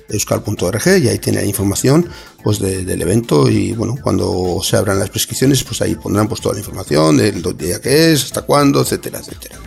[0.09, 2.07] euskal.org y ahí tiene la información
[2.43, 6.53] pues del evento y bueno cuando se abran las prescripciones pues ahí pondrán pues toda
[6.53, 9.59] la información del día que es hasta cuándo etcétera etcétera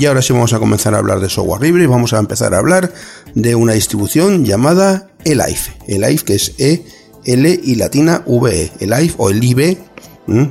[0.00, 2.54] Y ahora sí vamos a comenzar a hablar de software libre y vamos a empezar
[2.54, 2.92] a hablar
[3.34, 5.72] de una distribución llamada Elife.
[5.88, 6.84] Elife que es E,
[7.24, 8.72] L y latina V, e.
[8.78, 9.76] Elife o el IB,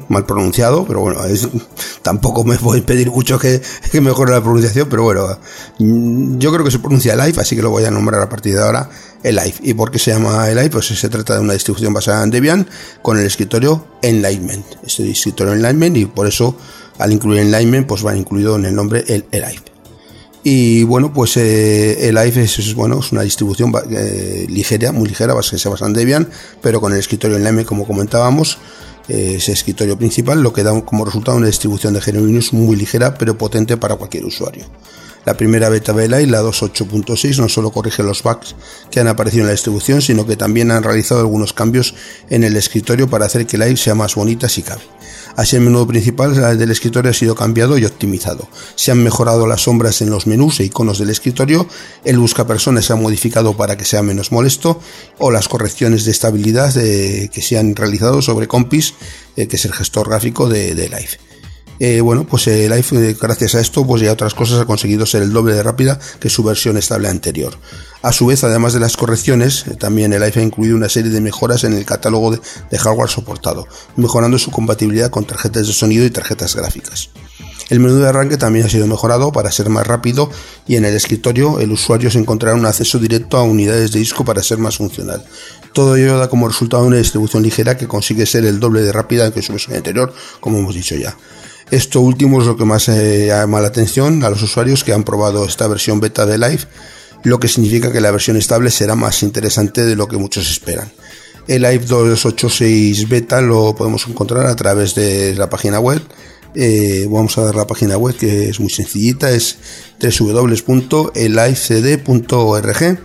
[0.10, 1.48] mal pronunciado, pero bueno, es,
[2.02, 3.62] tampoco me voy a pedir mucho que,
[3.92, 5.38] que, mejore la pronunciación, pero bueno,
[5.80, 8.64] yo creo que se pronuncia Elife, así que lo voy a nombrar a partir de
[8.64, 8.90] ahora
[9.24, 9.60] Elife.
[9.64, 10.70] ¿Y por qué se llama Elife?
[10.72, 12.68] Pues se trata de una distribución basada en Debian
[13.02, 14.66] con el escritorio Enlightenment.
[14.84, 16.56] Este escritorio Enlightenment y por eso
[16.98, 19.78] al incluir Enlightenment, pues va incluido en el nombre el Elife.
[20.44, 25.58] Y bueno, pues eh, el es, bueno, es una distribución eh, ligera, muy ligera, que
[25.58, 26.30] se basa en Debian,
[26.62, 28.58] pero con el escritorio Enlightenment, como comentábamos,
[29.08, 33.18] ese escritorio principal, lo que da como resultado una distribución de GNU Linux muy ligera,
[33.18, 34.66] pero potente para cualquier usuario.
[35.26, 35.92] La primera beta
[36.22, 38.56] y la 2.8.6, no solo corrige los bugs
[38.90, 41.96] que han aparecido en la distribución, sino que también han realizado algunos cambios
[42.30, 44.84] en el escritorio para hacer que Live sea más bonita si cabe.
[45.38, 48.50] Así el menú principal del escritorio ha sido cambiado y optimizado.
[48.74, 51.68] Se han mejorado las sombras en los menús e iconos del escritorio,
[52.04, 54.82] el buscapersonas se ha modificado para que sea menos molesto
[55.20, 58.96] o las correcciones de estabilidad eh, que se han realizado sobre Compis,
[59.36, 61.27] eh, que es el gestor gráfico de, de Live.
[61.80, 65.22] Eh, bueno, pues el iPhone, gracias a esto, pues ya otras cosas ha conseguido ser
[65.22, 67.58] el doble de rápida que su versión estable anterior.
[68.02, 71.12] A su vez, además de las correcciones, eh, también el iPhone ha incluido una serie
[71.12, 76.06] de mejoras en el catálogo de, hardware soportado, mejorando su compatibilidad con tarjetas de sonido
[76.06, 77.10] y tarjetas gráficas.
[77.70, 80.32] El menú de arranque también ha sido mejorado para ser más rápido
[80.68, 84.24] y en el escritorio el usuario se encontrará un acceso directo a unidades de disco
[84.24, 85.26] para ser más funcional.
[85.74, 89.32] Todo ello da como resultado una distribución ligera que consigue ser el doble de rápida
[89.34, 91.18] que su versión anterior, como hemos dicho ya.
[91.70, 95.04] Esto último es lo que más eh, llama la atención a los usuarios que han
[95.04, 96.62] probado esta versión beta de Live,
[97.24, 100.90] lo que significa que la versión estable será más interesante de lo que muchos esperan.
[101.48, 106.02] El Live 286 beta lo podemos encontrar a través de la página web.
[106.56, 109.58] Eh, vamos a dar la página web que es muy sencillita, es
[110.02, 113.00] www.elivecd.org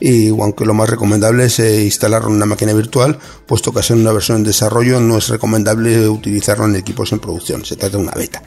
[0.00, 4.00] y aunque lo más recomendable es eh, instalarlo en una máquina virtual, puesto que en
[4.00, 8.02] una versión en desarrollo no es recomendable utilizarlo en equipos en producción, se trata de
[8.02, 8.42] una beta.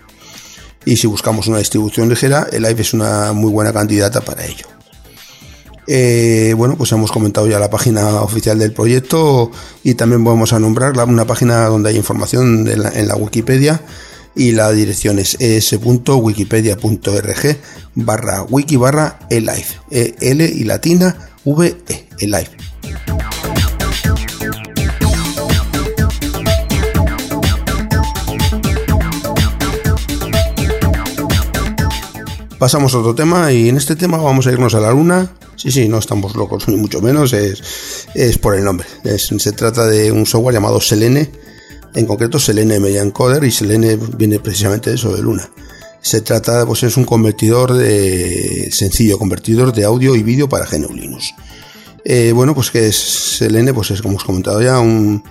[0.85, 4.65] Y si buscamos una distribución ligera, el Live es una muy buena candidata para ello.
[5.87, 9.51] Eh, bueno, pues hemos comentado ya la página oficial del proyecto
[9.83, 13.81] y también vamos a nombrar una página donde hay información en la Wikipedia
[14.35, 17.57] y la dirección es es.wikipedia.org
[17.95, 22.61] barra wiki barra elive, e L y latina VE, el live.
[32.61, 35.31] Pasamos a otro tema y en este tema vamos a irnos a la luna.
[35.55, 38.85] Sí, sí, no estamos locos, ni mucho menos, es, es por el nombre.
[39.17, 41.31] se trata de un software llamado Selene,
[41.93, 45.49] en concreto Selene Media Encoder y Selene viene precisamente de eso, de luna.
[46.01, 50.93] Se trata, pues es un convertidor de sencillo, convertidor de audio y vídeo para GNU
[50.93, 51.33] Linux.
[52.03, 55.23] Eh, bueno, pues que es Selene, pues es como os he comentado ya, un,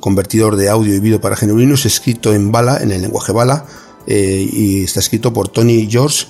[0.00, 3.66] convertidor de audio y vídeo para GNU Linux escrito en Bala, en el lenguaje Bala,
[4.06, 6.26] eh, y está escrito por Tony George,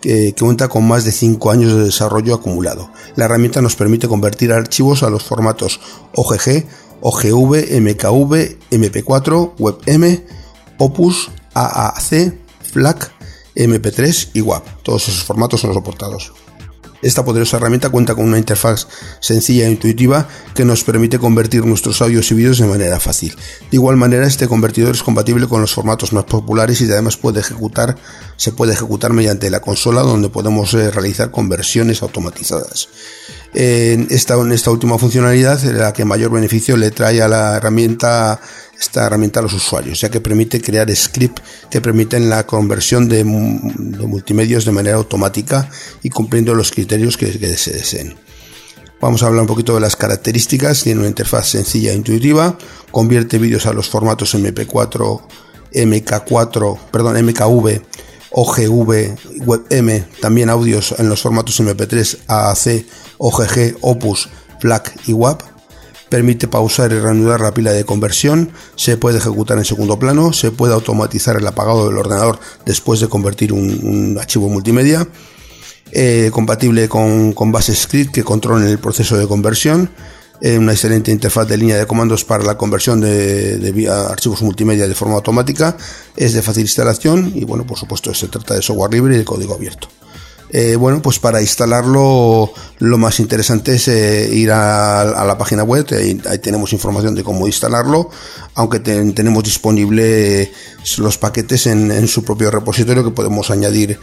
[0.00, 2.90] que, que, cuenta con más de 5 años de desarrollo acumulado.
[3.14, 5.80] La herramienta nos permite convertir archivos a los formatos
[6.14, 6.66] OGG,
[7.00, 10.24] OGV, MKV, MP4, WebM,
[10.78, 12.34] Opus, AAC,
[12.72, 13.12] FLAC,
[13.54, 14.82] MP3 y WAP.
[14.82, 16.32] Todos esos formatos son soportados.
[17.02, 18.88] Esta poderosa herramienta cuenta con una interfaz
[19.20, 23.36] sencilla e intuitiva que nos permite convertir nuestros audios y vídeos de manera fácil.
[23.70, 28.52] De igual manera, este convertidor es compatible con los formatos más populares y además se
[28.52, 32.88] puede ejecutar mediante la consola donde podemos eh, realizar conversiones automatizadas.
[33.58, 38.38] En esta, esta última funcionalidad, la que mayor beneficio le trae a la herramienta
[38.78, 43.24] esta herramienta a los usuarios, ya que permite crear scripts que permiten la conversión de,
[43.24, 45.70] multimedios de manera automática
[46.02, 48.14] y cumpliendo los criterios que, se deseen.
[49.00, 50.82] Vamos a hablar un poquito de las características.
[50.82, 52.58] Tiene una interfaz sencilla e intuitiva,
[52.90, 55.22] convierte vídeos a los formatos MP4,
[55.72, 57.80] MK4, perdón, MKV,
[58.30, 62.84] OGV, WebM, también audios en los formatos MP3, AAC,
[63.18, 64.28] OGG, Opus,
[64.60, 65.42] FLAC y WAP
[66.08, 70.50] permite pausar y reanudar la pila de conversión, se puede ejecutar en segundo plano, se
[70.50, 75.06] puede automatizar el apagado del ordenador después de convertir un, archivo multimedia,
[75.92, 79.90] eh, compatible con, con bases script que controlen el proceso de conversión,
[80.40, 84.94] eh, una excelente interfaz de línea de comandos para la conversión de archivos multimedia de
[84.94, 85.76] forma automática,
[86.14, 89.24] es de fácil instalación y bueno, por supuesto se trata de software libre y de
[89.24, 89.88] código abierto.
[90.58, 95.84] Eh, bueno, pues para instalarlo lo más interesante es eh, ir a, la página web,
[95.92, 98.08] ahí, tenemos información de cómo instalarlo,
[98.54, 100.52] aunque tenemos disponible eh,
[100.96, 104.00] los paquetes en, su propio repositorio que podemos añadir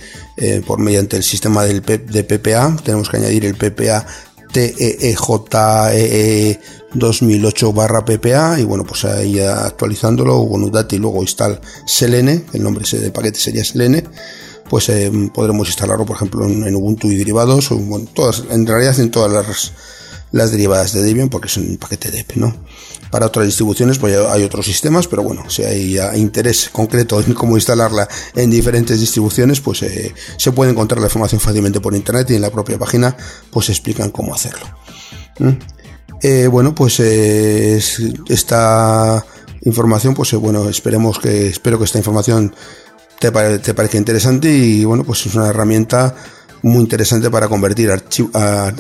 [0.68, 4.06] por mediante el sistema del de PPA, tenemos que añadir el PPA
[4.52, 5.16] TEEJEE
[6.94, 12.86] 2008 barra PPA y bueno pues ahí actualizándolo Udati y luego install Selene, el nombre
[12.92, 14.04] del paquete sería Selene
[14.70, 17.80] pues eh, podremos instalarlo, por ejemplo, en, Ubuntu y derivados, o
[18.14, 19.74] todas, en realidad en todas las,
[20.32, 22.56] las derivadas de Debian, porque es un paquete DEP, ¿no?
[23.12, 27.56] Para otras distribuciones pues hay otros sistemas, pero bueno, si hay interés concreto en cómo
[27.56, 32.36] instalarla en diferentes distribuciones, pues eh, se puede encontrar la información fácilmente por internet y
[32.36, 33.16] en la propia página
[33.52, 34.66] pues explican cómo hacerlo.
[36.24, 39.24] Eh, bueno, pues esta
[39.66, 42.56] información, pues bueno, esperemos que, espero que esta información
[43.32, 46.16] te, parece interesante y bueno, pues es una herramienta
[46.62, 47.92] muy interesante para convertir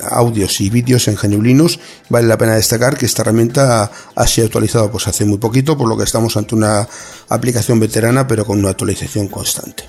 [0.09, 1.67] audios y vídeos en GNU
[2.09, 5.87] Vale la pena destacar que esta herramienta ha sido actualizada pues hace muy poquito, por
[5.87, 6.87] lo que estamos ante una
[7.29, 9.83] aplicación veterana, pero con una actualización constante.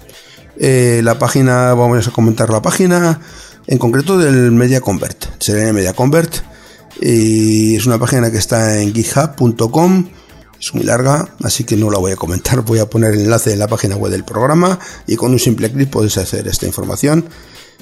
[0.56, 3.20] Eh, la página, vamos a comentar la página
[3.66, 6.36] en concreto del Media Convert, Selene Media Convert,
[7.00, 10.08] y es una página que está en github.com
[10.64, 12.62] es muy larga, así que no la voy a comentar.
[12.62, 15.70] Voy a poner el enlace en la página web del programa y con un simple
[15.70, 17.26] clic puedes hacer esta información.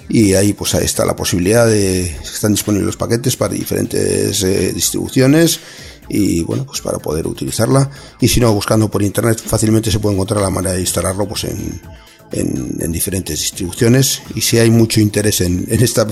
[0.09, 4.73] Y ahí pues ahí está la posibilidad de están disponibles los paquetes para diferentes eh,
[4.75, 5.61] distribuciones
[6.09, 7.89] y bueno pues para poder utilizarla
[8.21, 11.45] y si no buscando por internet fácilmente se puede encontrar la manera de instalarlo pues
[11.45, 11.81] en,
[12.33, 14.23] en, diferentes distribuciones.
[14.35, 16.07] Y si hay mucho interés en, esta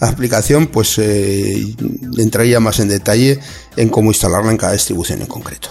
[0.00, 1.74] aplicación pues eh,
[2.18, 3.38] entraría más en detalle
[3.76, 5.70] en cómo instalarla en cada distribución en concreto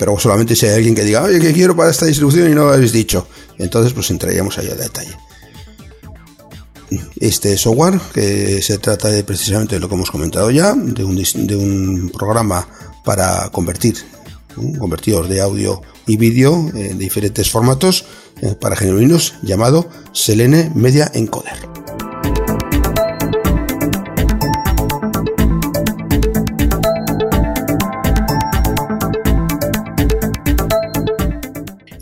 [0.00, 2.64] pero solamente si hay alguien que diga oye que quiero para esta distribución y no
[2.64, 5.14] lo habéis dicho entonces pues entraríamos ahí a detalle.
[7.20, 11.16] Este software que se trata de precisamente de lo que hemos comentado ya de un,
[11.16, 12.66] de un programa
[13.04, 13.96] para convertir
[14.56, 18.29] un convertidor de audio y vídeo en diferentes formatos eh,
[18.60, 21.68] para genuinos llamado Selene Media Encoder.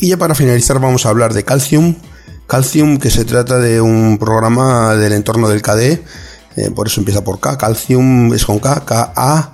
[0.01, 1.97] Y ya para finalizar vamos a hablar de Calcium.
[2.47, 6.03] Calcium que se trata de un programa del entorno del KDE,
[6.57, 7.59] eh, por eso empieza por K.
[7.59, 9.53] Calcium es con K, K-A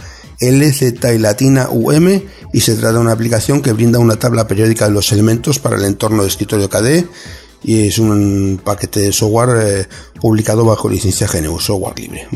[0.50, 0.82] LZ
[1.12, 1.18] y
[1.70, 2.22] UM
[2.52, 5.76] y se trata de una aplicación que brinda una tabla periódica de los elementos para
[5.76, 7.06] el entorno de escritorio KDE
[7.64, 9.88] y es un paquete de software eh,
[10.20, 12.28] publicado bajo licencia GNU, software libre.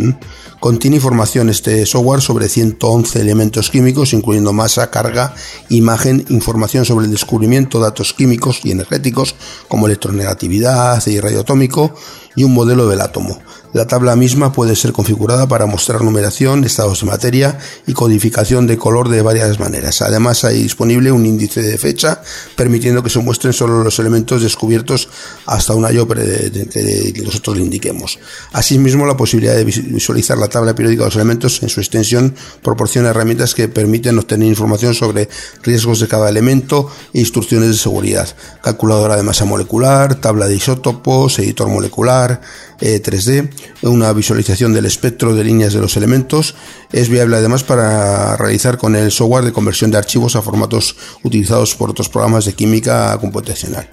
[0.60, 5.34] Contiene información este software sobre 111 elementos químicos, incluyendo masa, carga,
[5.68, 9.36] imagen, información sobre el descubrimiento, datos químicos y energéticos
[9.68, 11.94] como electronegatividad y radioatómico
[12.34, 13.38] y un modelo del átomo.
[13.74, 18.78] La tabla misma puede ser configurada para mostrar numeración, estados de materia y codificación de
[18.78, 20.00] color de varias maneras.
[20.00, 22.22] Además hay disponible un índice de fecha
[22.56, 25.08] permitiendo que se muestren solo los elementos descubiertos
[25.46, 28.18] hasta un año que nosotros le indiquemos.
[28.52, 33.10] Asimismo, la posibilidad de visualizar la tabla periódica de los elementos en su extensión proporciona
[33.10, 35.28] herramientas que permiten obtener información sobre
[35.62, 38.28] riesgos de cada elemento e instrucciones de seguridad.
[38.62, 42.40] Calculadora de masa molecular, tabla de isótopos, editor molecular,
[42.80, 43.50] 3D,
[43.82, 46.54] eh, una visualización del espectro de líneas de los elementos.
[46.92, 51.74] Es viable además para realizar con el software de conversión de archivos a formatos utilizados
[51.74, 53.88] por otros programas de química computacional.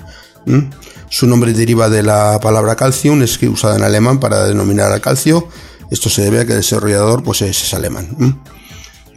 [1.10, 5.48] Su nombre deriva de la palabra calcium, es usada en alemán para denominar al calcio.
[5.92, 8.42] Esto se debe a que el desarrollador pues, es, alemán.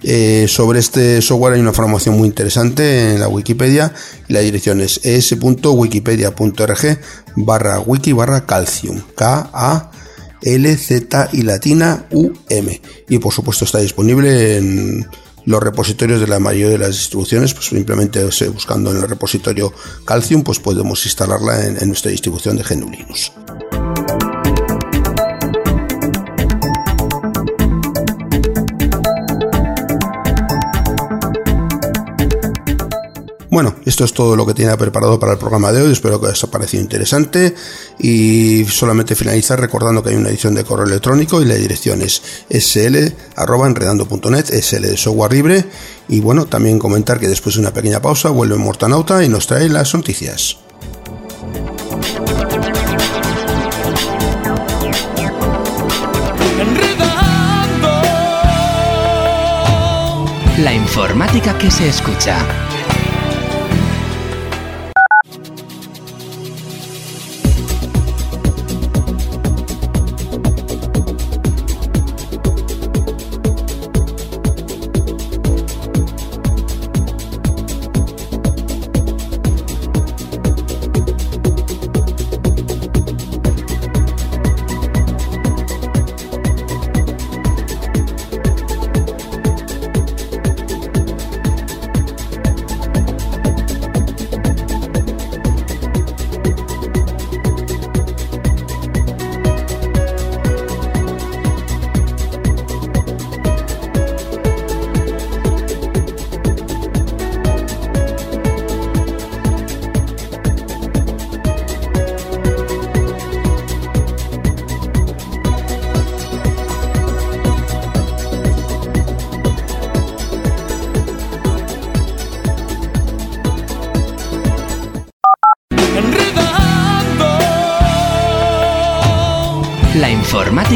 [0.03, 3.93] Eh, sobre este software hay una información muy interesante en la Wikipedia
[4.29, 7.01] la dirección es es.wikipedia.org
[7.35, 9.91] barra wiki barra calcium K A
[10.41, 15.05] L Z y latina U M y por supuesto está disponible en
[15.49, 18.23] los repositorios de la mayoría de las distribuciones, pues simplemente
[18.53, 19.73] buscando en el repositorio
[20.05, 23.33] Calcium, pues podemos instalarla en, en nuestra distribución de GNU Linux.
[33.59, 35.91] Bueno, esto es todo lo que tenía preparado para el programa de hoy.
[35.91, 37.57] Espero que os haya parecido interesante.
[37.99, 42.23] Y solamente finalizar recordando que hay una edición de correo electrónico y la dirección es
[42.49, 45.65] sl.enredando.net, sl de software libre.
[46.09, 49.69] Y bueno, también comentar que después de una pequeña pausa vuelve Mortanauta y nos trae
[49.69, 50.59] las noticias.
[60.59, 62.39] La informática que se escucha.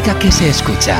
[0.03, 0.99] Informática que se escucha.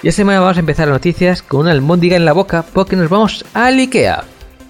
[0.00, 2.96] Y esta semana vamos a empezar las noticias con una almóndiga en la boca porque
[2.96, 4.24] nos vamos al IKEA.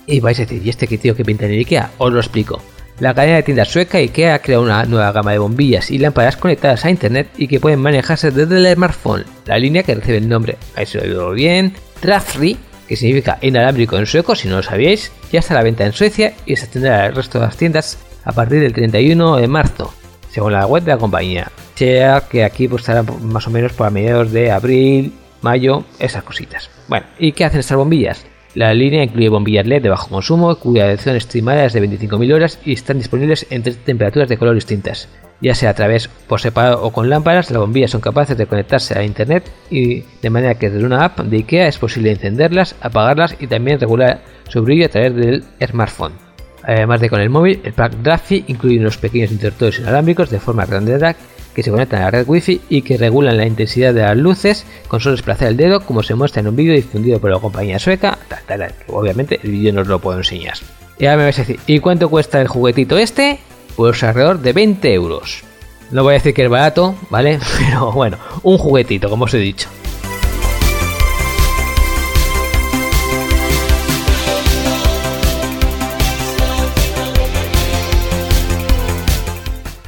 [0.06, 1.90] Y vais a decir, ¿y este tío que pinta en el IKEA?
[1.98, 2.62] Os lo explico.
[3.00, 6.36] La cadena de tiendas sueca IKEA ha creado una nueva gama de bombillas y lámparas
[6.36, 9.24] conectadas a internet y que pueden manejarse desde el smartphone.
[9.46, 14.06] La línea que recibe el nombre, ahí se lo bien, Trafri, que significa inalámbrico en
[14.06, 17.04] sueco si no lo sabíais, ya está a la venta en Suecia y se extenderá
[17.04, 19.94] al resto de las tiendas a partir del 31 de marzo,
[20.32, 21.52] según la web de la compañía.
[21.76, 26.68] Sea que aquí pues estará más o menos por mediados de abril, mayo, esas cositas.
[26.88, 28.26] Bueno, ¿y qué hacen estas bombillas?
[28.58, 32.58] La línea incluye bombillas LED de bajo consumo, cuya duración estimada es de 25.000 horas
[32.64, 35.08] y están disponibles en tres temperaturas de color distintas.
[35.40, 38.98] Ya sea a través por separado o con lámparas, las bombillas son capaces de conectarse
[38.98, 43.36] a internet y de manera que desde una app de IKEA es posible encenderlas, apagarlas
[43.38, 46.14] y también regular su brillo a través del smartphone.
[46.64, 50.64] Además de con el móvil, el pack DAFI incluye unos pequeños interruptores inalámbricos de forma
[50.64, 51.14] redondeada
[51.58, 54.64] que se conectan a la red Wi-Fi y que regulan la intensidad de las luces
[54.86, 57.80] con solo desplazar el dedo, como se muestra en un vídeo difundido por la compañía
[57.80, 58.16] sueca.
[58.86, 60.54] obviamente el vídeo no os lo puedo enseñar.
[61.00, 63.40] Y ahora me vais a decir, ¿y cuánto cuesta el juguetito este?
[63.74, 65.42] Pues alrededor de 20 euros.
[65.90, 67.40] No voy a decir que es barato, ¿vale?
[67.58, 69.68] Pero bueno, un juguetito, como os he dicho.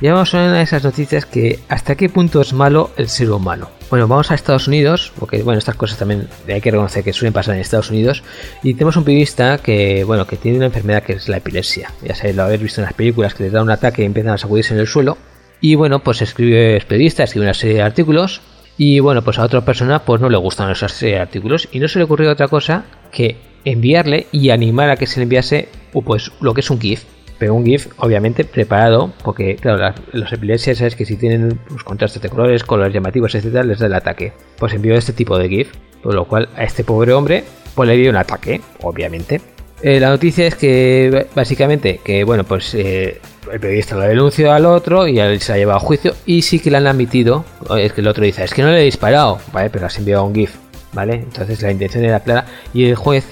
[0.00, 3.30] Ya vamos a una de esas noticias que hasta qué punto es malo el ser
[3.30, 3.68] humano.
[3.90, 7.34] Bueno, vamos a Estados Unidos, porque bueno, estas cosas también hay que reconocer que suelen
[7.34, 8.22] pasar en Estados Unidos.
[8.62, 11.92] Y tenemos un periodista que, bueno, que tiene una enfermedad que es la epilepsia.
[12.02, 14.32] Ya sabéis, lo habéis visto en las películas que les da un ataque y empiezan
[14.32, 15.18] a sacudirse en el suelo.
[15.60, 18.40] Y bueno, pues escribe, es periodista, escribe una serie de artículos.
[18.78, 21.68] Y bueno, pues a otra persona pues no le gustan esos serie de artículos.
[21.72, 23.36] Y no se le ocurrió otra cosa que
[23.66, 27.04] enviarle y animar a que se le enviase pues lo que es un GIF
[27.40, 32.20] pero un GIF obviamente preparado, porque claro, los epilepsias es que si tienen pues, contrastes
[32.20, 34.34] de colores, colores llamativos, etcétera, les da el ataque.
[34.58, 35.72] Pues envió este tipo de GIF,
[36.02, 37.42] por lo cual a este pobre hombre
[37.74, 39.40] pues le dio un ataque, obviamente.
[39.82, 43.18] Eh, la noticia es que básicamente que bueno pues eh,
[43.50, 46.58] el periodista lo denunció al otro y él se ha llevado a juicio y sí
[46.58, 47.46] que le han admitido,
[47.78, 50.24] es que el otro dice, es que no le he disparado, vale, pero has enviado
[50.24, 50.54] un GIF.
[50.92, 51.14] ¿Vale?
[51.14, 53.24] Entonces la intención era clara y el juez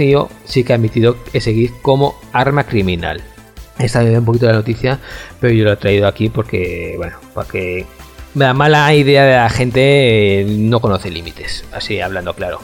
[0.45, 3.21] sí que ha admitido ese GIF como arma criminal.
[3.79, 4.99] Esta un poquito la noticia,
[5.41, 7.87] pero yo lo he traído aquí porque, bueno, para que
[8.35, 12.61] la mala idea de la gente eh, no conoce límites, así hablando claro.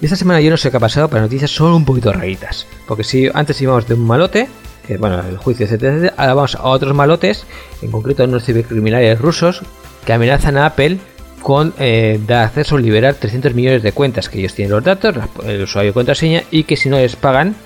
[0.00, 2.66] Esta semana yo no sé qué ha pasado, pero noticias son un poquito raritas.
[2.88, 4.48] Porque si antes íbamos de un malote,
[4.84, 7.46] que bueno, el juicio, etcétera, ahora vamos a otros malotes,
[7.82, 9.62] en concreto unos cibercriminales rusos,
[10.04, 10.98] que amenazan a Apple
[11.42, 15.16] con eh, dar acceso a liberar 300 millones de cuentas que ellos tienen los datos,
[15.44, 17.56] el usuario contraseña, y que si no les pagan,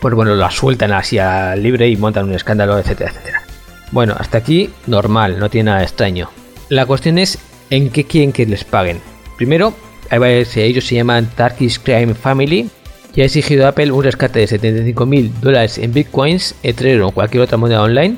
[0.00, 1.18] pues bueno, las sueltan así
[1.56, 3.42] libre y montan un escándalo, etcétera, etcétera.
[3.90, 6.30] Bueno, hasta aquí normal, no tiene nada extraño.
[6.68, 7.38] La cuestión es
[7.70, 9.00] en qué quieren que les paguen.
[9.36, 9.74] Primero,
[10.10, 12.70] ellos se llaman Turkish Crime Family,
[13.14, 17.12] y ha exigido a Apple un rescate de 75 mil dólares en bitcoins, Ethereum o
[17.12, 18.16] cualquier otra moneda online.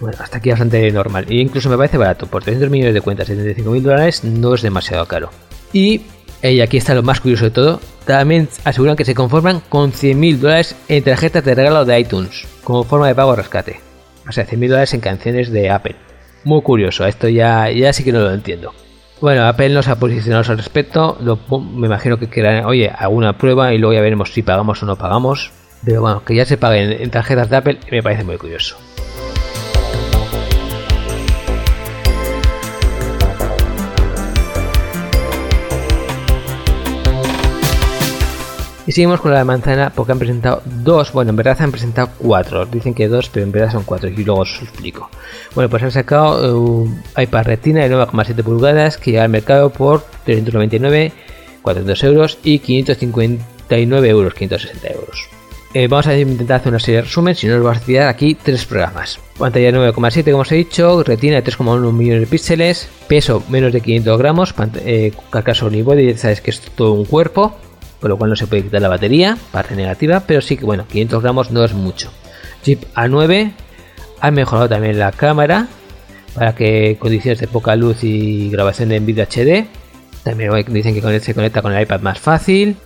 [0.00, 1.26] Bueno, hasta aquí bastante normal.
[1.28, 2.26] E incluso me parece barato.
[2.26, 5.30] Por 300 millones de cuentas, 75 mil dólares no es demasiado caro.
[5.72, 6.02] Y,
[6.42, 7.80] y aquí está lo más curioso de todo.
[8.04, 12.46] También aseguran que se conforman con 100 mil dólares en tarjetas de regalo de iTunes,
[12.62, 13.80] como forma de pago o rescate.
[14.28, 15.96] O sea, 100 mil dólares en canciones de Apple.
[16.44, 18.72] Muy curioso, esto ya, ya sí que no lo entiendo.
[19.20, 21.18] Bueno, Apple nos ha posicionado al respecto.
[21.74, 24.96] me imagino que quieran, oye, alguna prueba y luego ya veremos si pagamos o no
[24.96, 25.52] pagamos.
[25.84, 28.76] Pero bueno, que ya se paguen en tarjetas de Apple me parece muy curioso.
[38.86, 42.66] Y seguimos con la manzana porque han presentado dos, bueno, en verdad han presentado cuatro,
[42.66, 45.10] dicen que dos, pero en verdad son cuatro y luego os explico.
[45.56, 50.04] Bueno, pues han sacado un iPad Retina de 9,7 pulgadas que llega al mercado por
[50.24, 51.12] 399,
[51.62, 55.28] 400 euros y 559 euros, 560 euros.
[55.74, 58.08] Eh, vamos a intentar hacer una serie de resumen, si no os vamos a tirar
[58.08, 59.18] aquí tres programas.
[59.36, 63.80] Pantalla 9,7 como os he dicho, retina de 3,1 millones de píxeles, peso menos de
[63.80, 67.56] 500 gramos, eh, carcasa unibody, ya sabes que es todo un cuerpo,
[68.00, 70.86] con lo cual no se puede quitar la batería, parte negativa, pero sí que bueno,
[70.86, 72.10] 500 gramos no es mucho.
[72.62, 73.52] Chip A9
[74.20, 75.68] ha mejorado también la cámara
[76.34, 79.66] para que condiciones de poca luz y grabación en vídeo HD.
[80.22, 82.76] También dicen que se conecta con el iPad más fácil.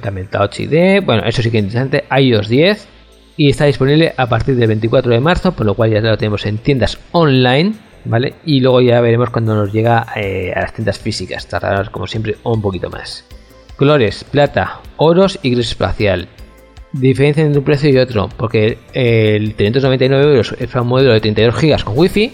[0.00, 1.02] También Touch ID.
[1.04, 2.04] Bueno, eso sí que es interesante.
[2.16, 2.88] iOS 10
[3.36, 6.44] y está disponible a partir del 24 de marzo, por lo cual ya lo tenemos
[6.46, 7.72] en tiendas online,
[8.04, 8.34] ¿vale?
[8.44, 11.46] Y luego ya veremos cuando nos llega eh, a las tiendas físicas.
[11.46, 13.24] Tardará como siempre un poquito más.
[13.80, 16.28] Colores, plata, oros y gris espacial.
[16.92, 21.20] Diferencia entre un precio y otro, porque el 399 euros es para un modelo de
[21.22, 22.30] 32 GB con Wi-Fi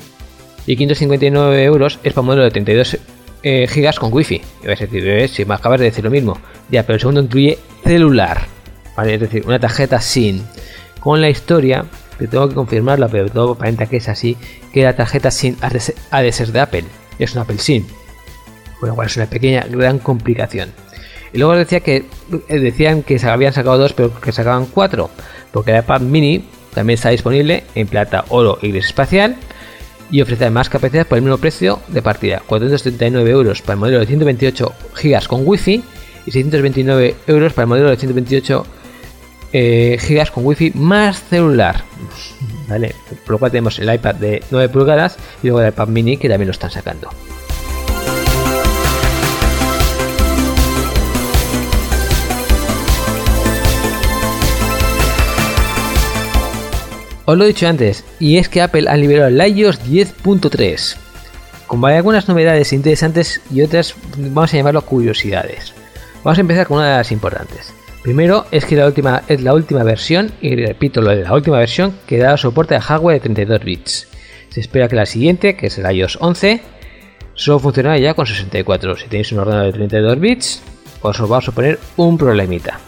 [0.67, 2.99] y 559 euros es para un modelo de 32
[3.45, 4.43] eh, GB con Wi-Fi.
[4.65, 6.37] Y vas a decir, eh, si me acabas de decir lo mismo.
[6.69, 8.41] Ya, pero el segundo incluye celular,
[9.05, 10.43] es decir, una tarjeta SIM.
[10.99, 11.85] Con la historia,
[12.19, 14.37] que tengo que confirmarla, pero todo aparenta que es así,
[14.73, 15.55] que la tarjeta SIM
[16.11, 16.85] ha de ser de Apple.
[17.21, 17.87] Es una Apple SIM.
[18.81, 20.71] Bueno, es una pequeña, gran complicación.
[21.37, 22.07] Y luego decía que
[22.49, 25.11] eh, decían que se habían sacado dos, pero que sacaban cuatro,
[25.53, 29.37] porque el iPad mini también está disponible en plata, oro y gris espacial
[30.11, 33.99] y ofrece más capacidad por el mismo precio de partida, 439 euros para el modelo
[33.99, 35.85] de 128 GB con Wi-Fi
[36.25, 38.67] y 629 euros para el modelo de 128
[39.53, 41.85] eh, GB con Wi-Fi más celular.
[42.67, 42.95] ¿Vale?
[43.27, 46.31] Por lo cual tenemos el iPad de 9 pulgadas y luego el iPad mini que
[46.31, 47.11] también lo están sacando.
[57.27, 60.97] Os lo he dicho antes, y es que Apple ha liberado el iOS 10.3.
[61.67, 65.75] Como hay algunas novedades interesantes y otras, vamos a llamarlo curiosidades.
[66.23, 67.75] Vamos a empezar con una de las importantes.
[68.05, 71.59] Primero es que la última, es la última versión, y repito lo de la última
[71.59, 74.09] versión, que da soporte a hardware de 32 bits.
[74.51, 76.63] Se espera que la siguiente, que es el iOS 11,
[77.35, 78.99] solo funcionará ya con 64.
[78.99, 80.63] Si tenéis un ordenador de 32 bits,
[81.01, 82.79] os vamos a poner un problemita.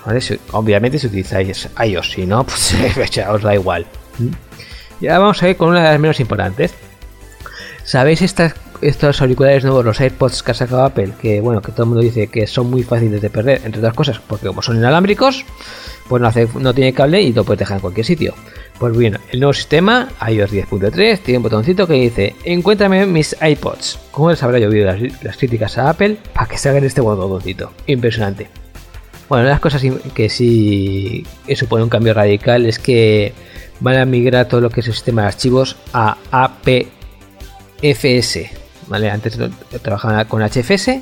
[0.52, 2.76] obviamente si utilizáis iOS, si no, pues
[3.28, 3.84] os da igual.
[5.00, 6.74] Y ahora vamos a ir con una de las menos importantes.
[7.84, 11.12] ¿Sabéis estas, estos auriculares nuevos, los AirPods que ha sacado Apple?
[11.22, 13.94] Que bueno, que todo el mundo dice que son muy fáciles de perder, entre otras
[13.94, 15.46] cosas, porque como son inalámbricos,
[16.08, 18.34] pues no, hace, no tiene cable y lo puedes dejar en cualquier sitio.
[18.78, 23.98] Pues bien, el nuevo sistema, iOS 10.3, tiene un botoncito que dice, encuéntrame mis iPods.
[24.10, 24.86] ¿Cómo les habrá llovido
[25.22, 27.72] las, críticas a Apple para que se hagan este botoncito?
[27.86, 28.48] Impresionante.
[29.28, 29.82] Bueno, una de las cosas
[30.14, 33.32] que sí supone un cambio radical es que
[33.80, 36.90] van a migrar todo lo que es el sistema de archivos a APFS.
[38.88, 39.10] ¿vale?
[39.10, 39.38] Antes
[39.82, 41.00] trabajaban con HFS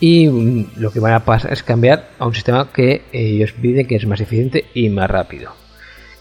[0.00, 3.86] y mm, lo que van a pasar es cambiar a un sistema que ellos piden
[3.86, 5.52] que es más eficiente y más rápido.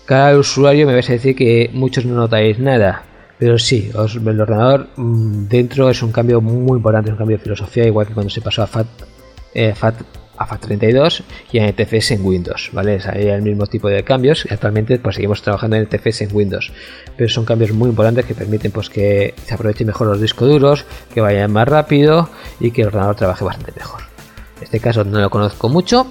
[0.05, 3.03] Cada usuario me vais a decir que muchos no notáis nada,
[3.37, 7.85] Pero sí, el ordenador mm, dentro es un cambio muy importante, un cambio de filosofía,
[7.85, 8.87] igual que cuando se pasó a FAT,
[9.53, 9.95] eh, FAT
[10.37, 12.95] a FAT32 y a NTFS en Windows, ¿vale?
[12.95, 14.47] Es el mismo tipo de cambios.
[14.49, 16.71] Actualmente pues seguimos trabajando en NTFS en Windows,
[17.17, 20.85] pero son cambios muy importantes que permiten pues que se aprovechen mejor los discos duros,
[21.13, 22.29] que vayan más rápido
[22.59, 24.01] y que el ordenador trabaje bastante mejor.
[24.57, 26.07] En este caso no lo conozco mucho,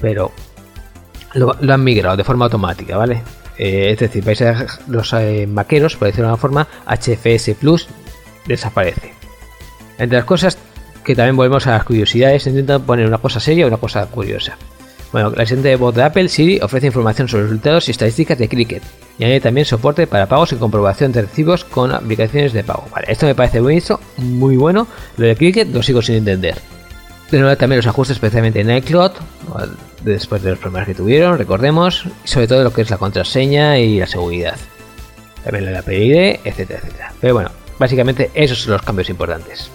[0.00, 0.32] pero
[1.34, 3.22] lo, han migrado de forma automática, ¿vale?
[3.58, 7.88] Eh, es decir, vais a los eh, maqueros, por decirlo de alguna forma, HFS Plus
[8.46, 9.12] desaparece.
[9.98, 10.58] Entre las cosas
[11.06, 14.58] que también volvemos a las curiosidades, intentan poner una cosa seria o una cosa curiosa.
[15.12, 18.48] Bueno, la asistente de voz de Apple, Siri, ofrece información sobre resultados y estadísticas de
[18.48, 18.82] Cricket.
[19.16, 22.88] Y añade también soporte para pagos y comprobación de recibos con aplicaciones de pago.
[22.90, 24.88] Vale, esto me parece buenísimo, muy bueno.
[25.16, 26.56] Lo de Cricket lo sigo sin entender.
[27.30, 29.12] De nuevo también los ajustes especialmente en iCloud,
[30.02, 34.00] después de los problemas que tuvieron, recordemos, sobre todo lo que es la contraseña y
[34.00, 34.56] la seguridad.
[35.44, 37.12] También la PID, etcétera, etcétera.
[37.20, 39.70] Pero bueno, básicamente esos son los cambios importantes.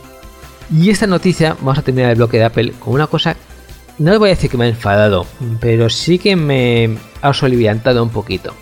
[0.71, 3.35] Y esta noticia, vamos a terminar el bloque de Apple con una cosa,
[3.97, 5.25] no voy a decir que me ha enfadado,
[5.59, 8.53] pero sí que me ha soliviantado un poquito.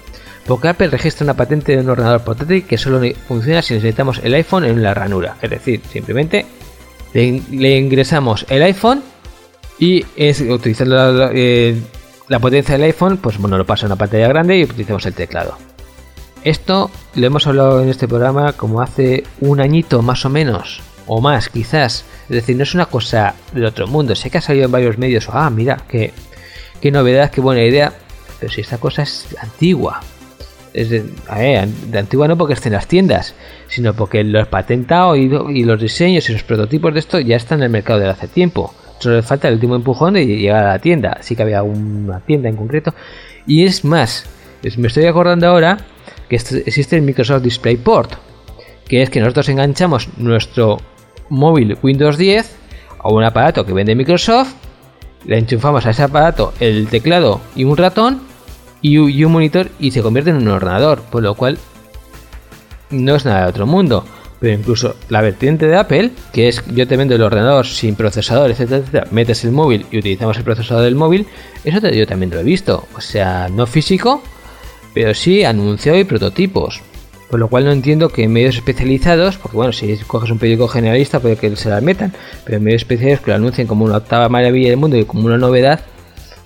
[0.47, 4.33] Porque Apple registra una patente de un ordenador portátil que solo funciona si necesitamos el
[4.33, 5.37] iPhone en la ranura.
[5.39, 6.47] Es decir, simplemente
[7.13, 9.03] le, ingresamos el iPhone
[9.77, 10.03] y
[10.49, 11.79] utilizando la, eh,
[12.27, 15.13] la, potencia del iPhone, pues bueno, lo pasa a una pantalla grande y utilizamos el
[15.13, 15.59] teclado.
[16.43, 21.19] Esto lo hemos hablado en este programa como hace un añito más o menos o
[21.19, 22.05] más, quizás.
[22.29, 24.15] Es decir, no es una cosa del otro mundo.
[24.15, 26.13] Sé que ha salido en varios medios, ah, mira, qué,
[26.79, 27.91] qué novedad, qué buena idea.
[28.39, 30.01] Pero si esta cosa es antigua.
[30.71, 31.03] Es de,
[31.97, 33.33] antigua no porque esté en las tiendas,
[33.67, 37.59] sino porque lo he patentado y, los diseños y los prototipos de esto ya están
[37.59, 38.73] en el mercado desde hace tiempo.
[38.99, 41.17] Solo le falta el último empujón de llegar a la tienda.
[41.21, 42.93] Sí que había una tienda en concreto.
[43.47, 44.25] Y es más,
[44.77, 45.79] me estoy acordando ahora
[46.29, 48.13] que existe el Microsoft DisplayPort,
[48.87, 50.77] que es que nosotros enganchamos nuestro
[51.29, 52.55] móvil Windows 10
[52.99, 54.53] a un aparato que vende Microsoft,
[55.25, 58.21] le enchufamos a ese aparato el teclado y un ratón
[58.81, 61.57] y, un monitor y se convierte en un ordenador, por lo cual
[62.89, 64.05] no es nada de otro mundo.
[64.39, 68.49] Pero incluso la vertiente de Apple, que es yo te vendo el ordenador sin procesador,
[68.49, 71.27] etcétera, etcétera, metes el móvil y utilizamos el procesador del móvil,
[71.65, 72.87] eso yo también lo he visto.
[72.95, 74.23] O sea, no físico,
[74.93, 76.81] pero sí anunciado y prototipos.
[77.29, 80.67] Por lo cual no entiendo que en medios especializados, porque bueno, si coges un periódico
[80.67, 82.11] generalista puede que se la metan,
[82.43, 85.27] pero en medios especializados que lo anuncien como una octava maravilla del mundo y como
[85.27, 85.79] una novedad,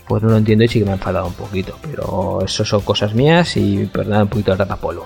[0.08, 1.78] pues no lo entiendo y sí que me ha enfadado un poquito.
[1.90, 5.06] Pero eso son cosas mías y perdón un poquito el rapapolo.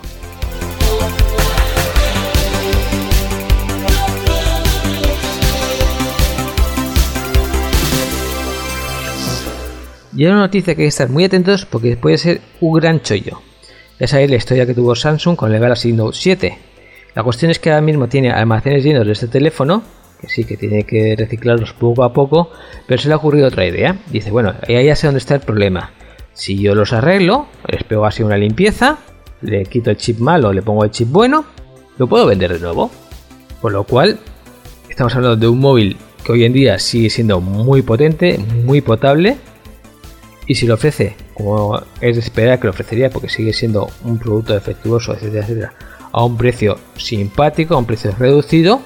[10.15, 12.99] Y hay una noticia que hay que estar muy atentos porque puede ser un gran
[13.01, 13.47] chollo.
[14.00, 16.58] Es la historia que tuvo Samsung con el Galaxy Note 7.
[17.16, 19.82] La cuestión es que ahora mismo tiene almacenes llenos de este teléfono,
[20.22, 22.52] que sí que tiene que reciclarlos poco a poco,
[22.86, 23.98] pero se le ha ocurrido otra idea.
[24.12, 25.93] Dice, bueno, ahí ya sé dónde está el problema.
[26.34, 29.00] Si yo los arreglo, les pego así una limpieza,
[29.41, 31.45] le quito el chip malo, le pongo el chip bueno,
[31.98, 32.91] lo puedo vender de nuevo.
[33.64, 34.20] Por lo cual,
[34.88, 39.38] estamos hablando de un móvil que hoy en día sigue siendo muy potente, muy potable,
[40.45, 44.18] y si lo ofrece, como es de esperar que lo ofrecería, porque sigue siendo un
[44.18, 45.74] producto defectuoso, etcétera, etcétera,
[46.12, 48.82] a un precio simpático, a un precio reducido,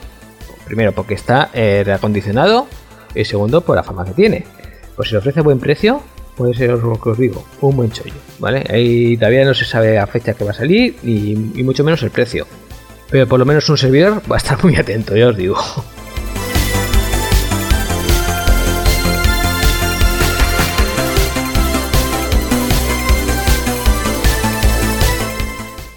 [0.65, 2.67] primero porque está eh, reacondicionado
[3.15, 4.45] y segundo por la fama que tiene.
[4.95, 6.01] Pues si lo ofrece buen precio,
[6.35, 8.65] puede ser lo que os digo, un buen chollo, ¿vale?
[8.69, 12.11] Ahí todavía no se sabe a fecha que va a salir y mucho menos el
[12.11, 12.45] precio.
[13.09, 15.57] Pero por lo menos un servidor va a estar muy atento, ya os digo.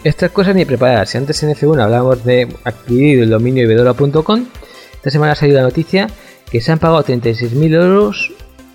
[0.04, 1.08] Estas cosas ni preparadas.
[1.08, 4.44] Si antes en F1 hablábamos de adquirir el dominio ibedora.com,
[4.92, 6.08] esta semana ha salido la noticia
[6.50, 8.30] que se han pagado 36.000 euros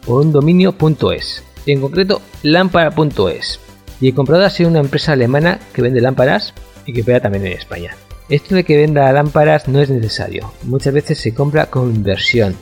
[0.08, 3.60] por un dominio.es, en concreto lámpara.es.
[4.02, 6.56] Y el comprador ha sido una empresa alemana que vende lámparas
[6.88, 7.96] y que opera también en España.
[8.28, 12.56] Esto de que venda lámparas no es necesario, muchas veces se compra con inversión.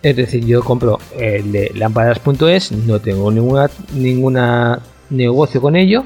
[0.00, 6.04] Es decir, yo compro el de lámparas.es, no tengo ninguna, ninguna negocio con ello,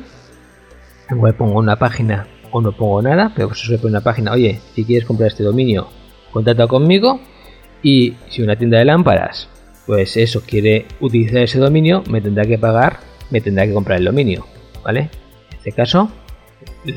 [1.11, 4.85] Igual pongo una página o no pongo nada, pero se pone una página, oye, si
[4.85, 5.89] quieres comprar este dominio,
[6.33, 7.21] contacta conmigo.
[7.83, 9.49] Y si una tienda de lámparas,
[9.87, 12.99] pues eso quiere utilizar ese dominio, me tendrá que pagar,
[13.31, 14.47] me tendrá que comprar el dominio,
[14.83, 15.11] ¿vale?
[15.51, 16.11] En este caso,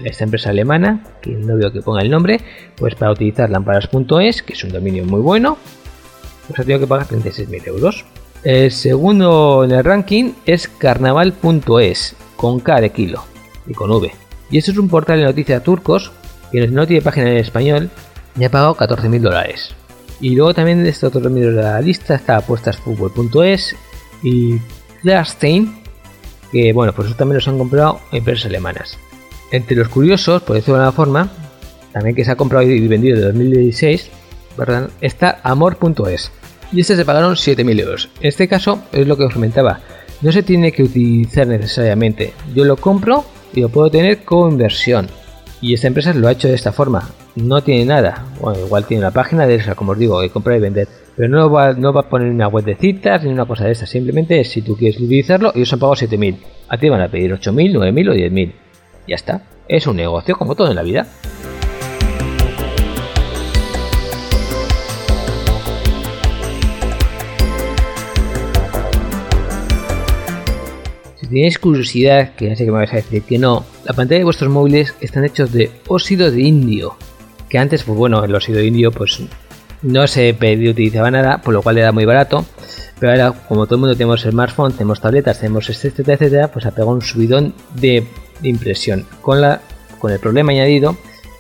[0.03, 2.39] esta empresa alemana, que no veo que ponga el nombre,
[2.78, 5.57] pues para utilizar lámparas.es, que es un dominio muy bueno,
[6.47, 8.05] pues ha tenido que pagar 36.000 euros.
[8.43, 13.24] El segundo en el ranking es carnaval.es, con K de kilo
[13.70, 14.12] y con V.
[14.52, 16.12] Y esto es un portal de noticias turcos
[16.52, 17.90] que no tiene página en español,
[18.36, 19.70] me ha pagado 14.000 dólares.
[20.20, 23.76] Y luego también de este otro de la lista está apuestasfutbol.es
[24.24, 24.60] y
[25.02, 25.82] Klarstein,
[26.52, 28.98] que bueno, pues eso también los han comprado empresas alemanas.
[29.52, 31.30] Entre los curiosos, por decirlo de alguna forma,
[31.94, 34.10] también que se ha comprado y vendido en 2016,
[34.58, 34.90] ¿verdad?
[35.02, 36.32] está Amor.es.
[36.72, 38.10] Y este se pagaron 7.000 euros.
[38.20, 39.80] En este caso, es lo que os comentaba,
[40.22, 42.34] no se tiene que utilizar necesariamente.
[42.54, 45.08] Yo lo compro y lo puedo tener como inversión.
[45.62, 47.10] Y esta empresa lo ha hecho de esta forma.
[47.36, 48.26] No tiene nada.
[48.39, 50.88] Bueno, igual tiene una página de esa, como os digo, de comprar y vender.
[51.16, 53.72] Pero no va, no va a poner una web de citas ni una cosa de
[53.72, 53.86] esta.
[53.86, 56.38] Simplemente si tú quieres utilizarlo, ellos han pagado 7.000.
[56.70, 58.54] A ti van a pedir 8.000, 9.000 o 10.000.
[59.08, 59.43] Ya está.
[59.68, 61.08] Es un negocio como todo en la vida.
[71.30, 74.26] Tenéis curiosidad, que ya sé que me vais a decir que no, la pantalla de
[74.26, 76.96] vuestros móviles están hechos de óxido de indio.
[77.50, 79.22] Que antes, pues bueno, el óxido de indio pues
[79.82, 82.46] no se utilizaba nada, por lo cual era muy barato.
[83.00, 86.72] Pero ahora, como todo el mundo tenemos smartphone, tenemos tabletas, tenemos etcétera, etcétera, pues ha
[86.72, 88.06] pegado un subidón de
[88.44, 89.06] impresión.
[89.22, 89.62] Con, la,
[90.00, 90.98] con el problema añadido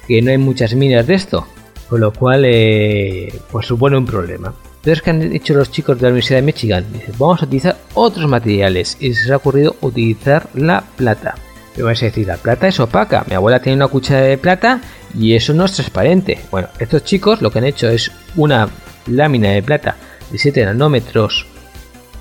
[0.07, 1.45] que no hay muchas minas de esto,
[1.89, 4.53] con lo cual eh, pues supone un problema.
[4.79, 6.85] Entonces, ¿qué han hecho los chicos de la Universidad de Michigan?
[6.93, 11.35] Dicen, vamos a utilizar otros materiales y se les ha ocurrido utilizar la plata.
[11.75, 13.25] Me vais a decir, la plata es opaca.
[13.27, 14.79] Mi abuela tiene una cuchara de plata
[15.13, 16.39] y eso no es transparente.
[16.49, 18.69] Bueno, estos chicos lo que han hecho es una
[19.05, 19.97] lámina de plata
[20.31, 21.45] de 7 nanómetros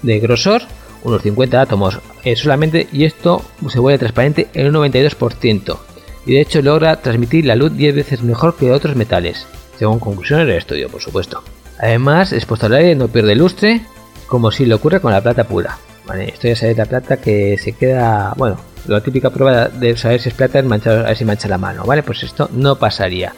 [0.03, 0.63] de grosor,
[1.05, 5.79] unos 50 átomos eh, solamente, y esto se vuelve transparente en un 92%.
[6.27, 9.47] Y de hecho logra transmitir la luz 10 veces mejor que otros metales,
[9.79, 11.43] según conclusiones del estudio, por supuesto.
[11.79, 13.83] Además, aire no pierde lustre,
[14.27, 15.79] como si le ocurre con la plata pura.
[16.07, 18.57] Vale, esto ya sabéis la plata que se queda, bueno,
[18.87, 21.59] la típica prueba de saber si es plata es manchar, a ver si mancha la
[21.59, 22.03] mano, ¿vale?
[22.03, 23.35] Pues esto no pasaría.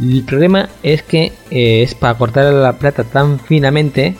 [0.00, 4.16] El problema es que eh, es para cortar la plata tan finamente,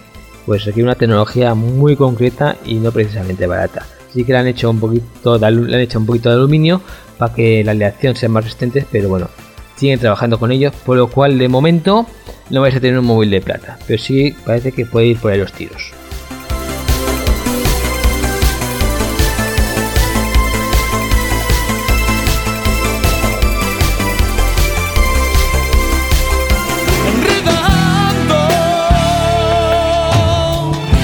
[0.47, 3.87] pues requiere una tecnología muy concreta y no precisamente barata.
[4.13, 6.81] Sí que le han hecho un poquito de, le han hecho un poquito de aluminio
[7.19, 9.29] para que la aleación sea más resistente, pero bueno,
[9.77, 12.07] siguen trabajando con ellos, por lo cual de momento
[12.51, 15.33] no vais a tener un móvil de plata, pero sí parece que puede ir por
[15.33, 15.93] ahí los tiros.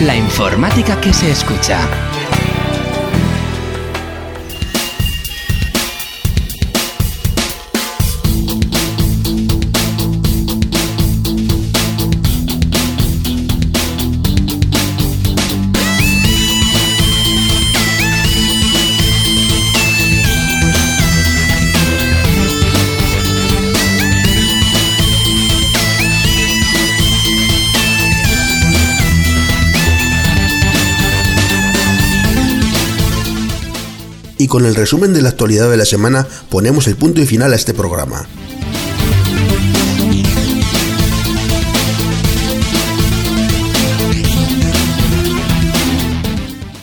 [0.00, 1.86] La informática que se escucha.
[34.50, 37.56] Con el resumen de la actualidad de la semana ponemos el punto y final a
[37.56, 38.26] este programa.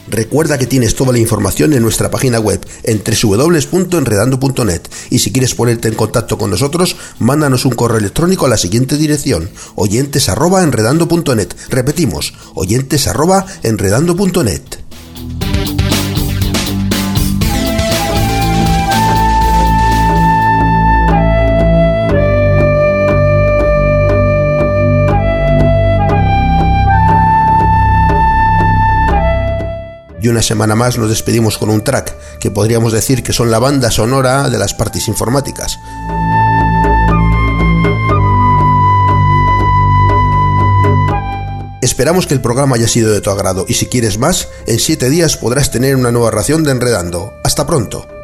[0.07, 5.53] Recuerda que tienes toda la información en nuestra página web en www.enredando.net y si quieres
[5.53, 11.49] ponerte en contacto con nosotros, mándanos un correo electrónico a la siguiente dirección: oyentes@enredando.net.
[11.69, 14.86] Repetimos, oyentes@enredando.net.
[30.21, 33.59] y una semana más nos despedimos con un track, que podríamos decir que son la
[33.59, 35.79] banda sonora de las partes informáticas.
[41.81, 45.09] Esperamos que el programa haya sido de tu agrado y si quieres más, en 7
[45.09, 47.33] días podrás tener una nueva ración de Enredando.
[47.43, 48.16] Hasta pronto.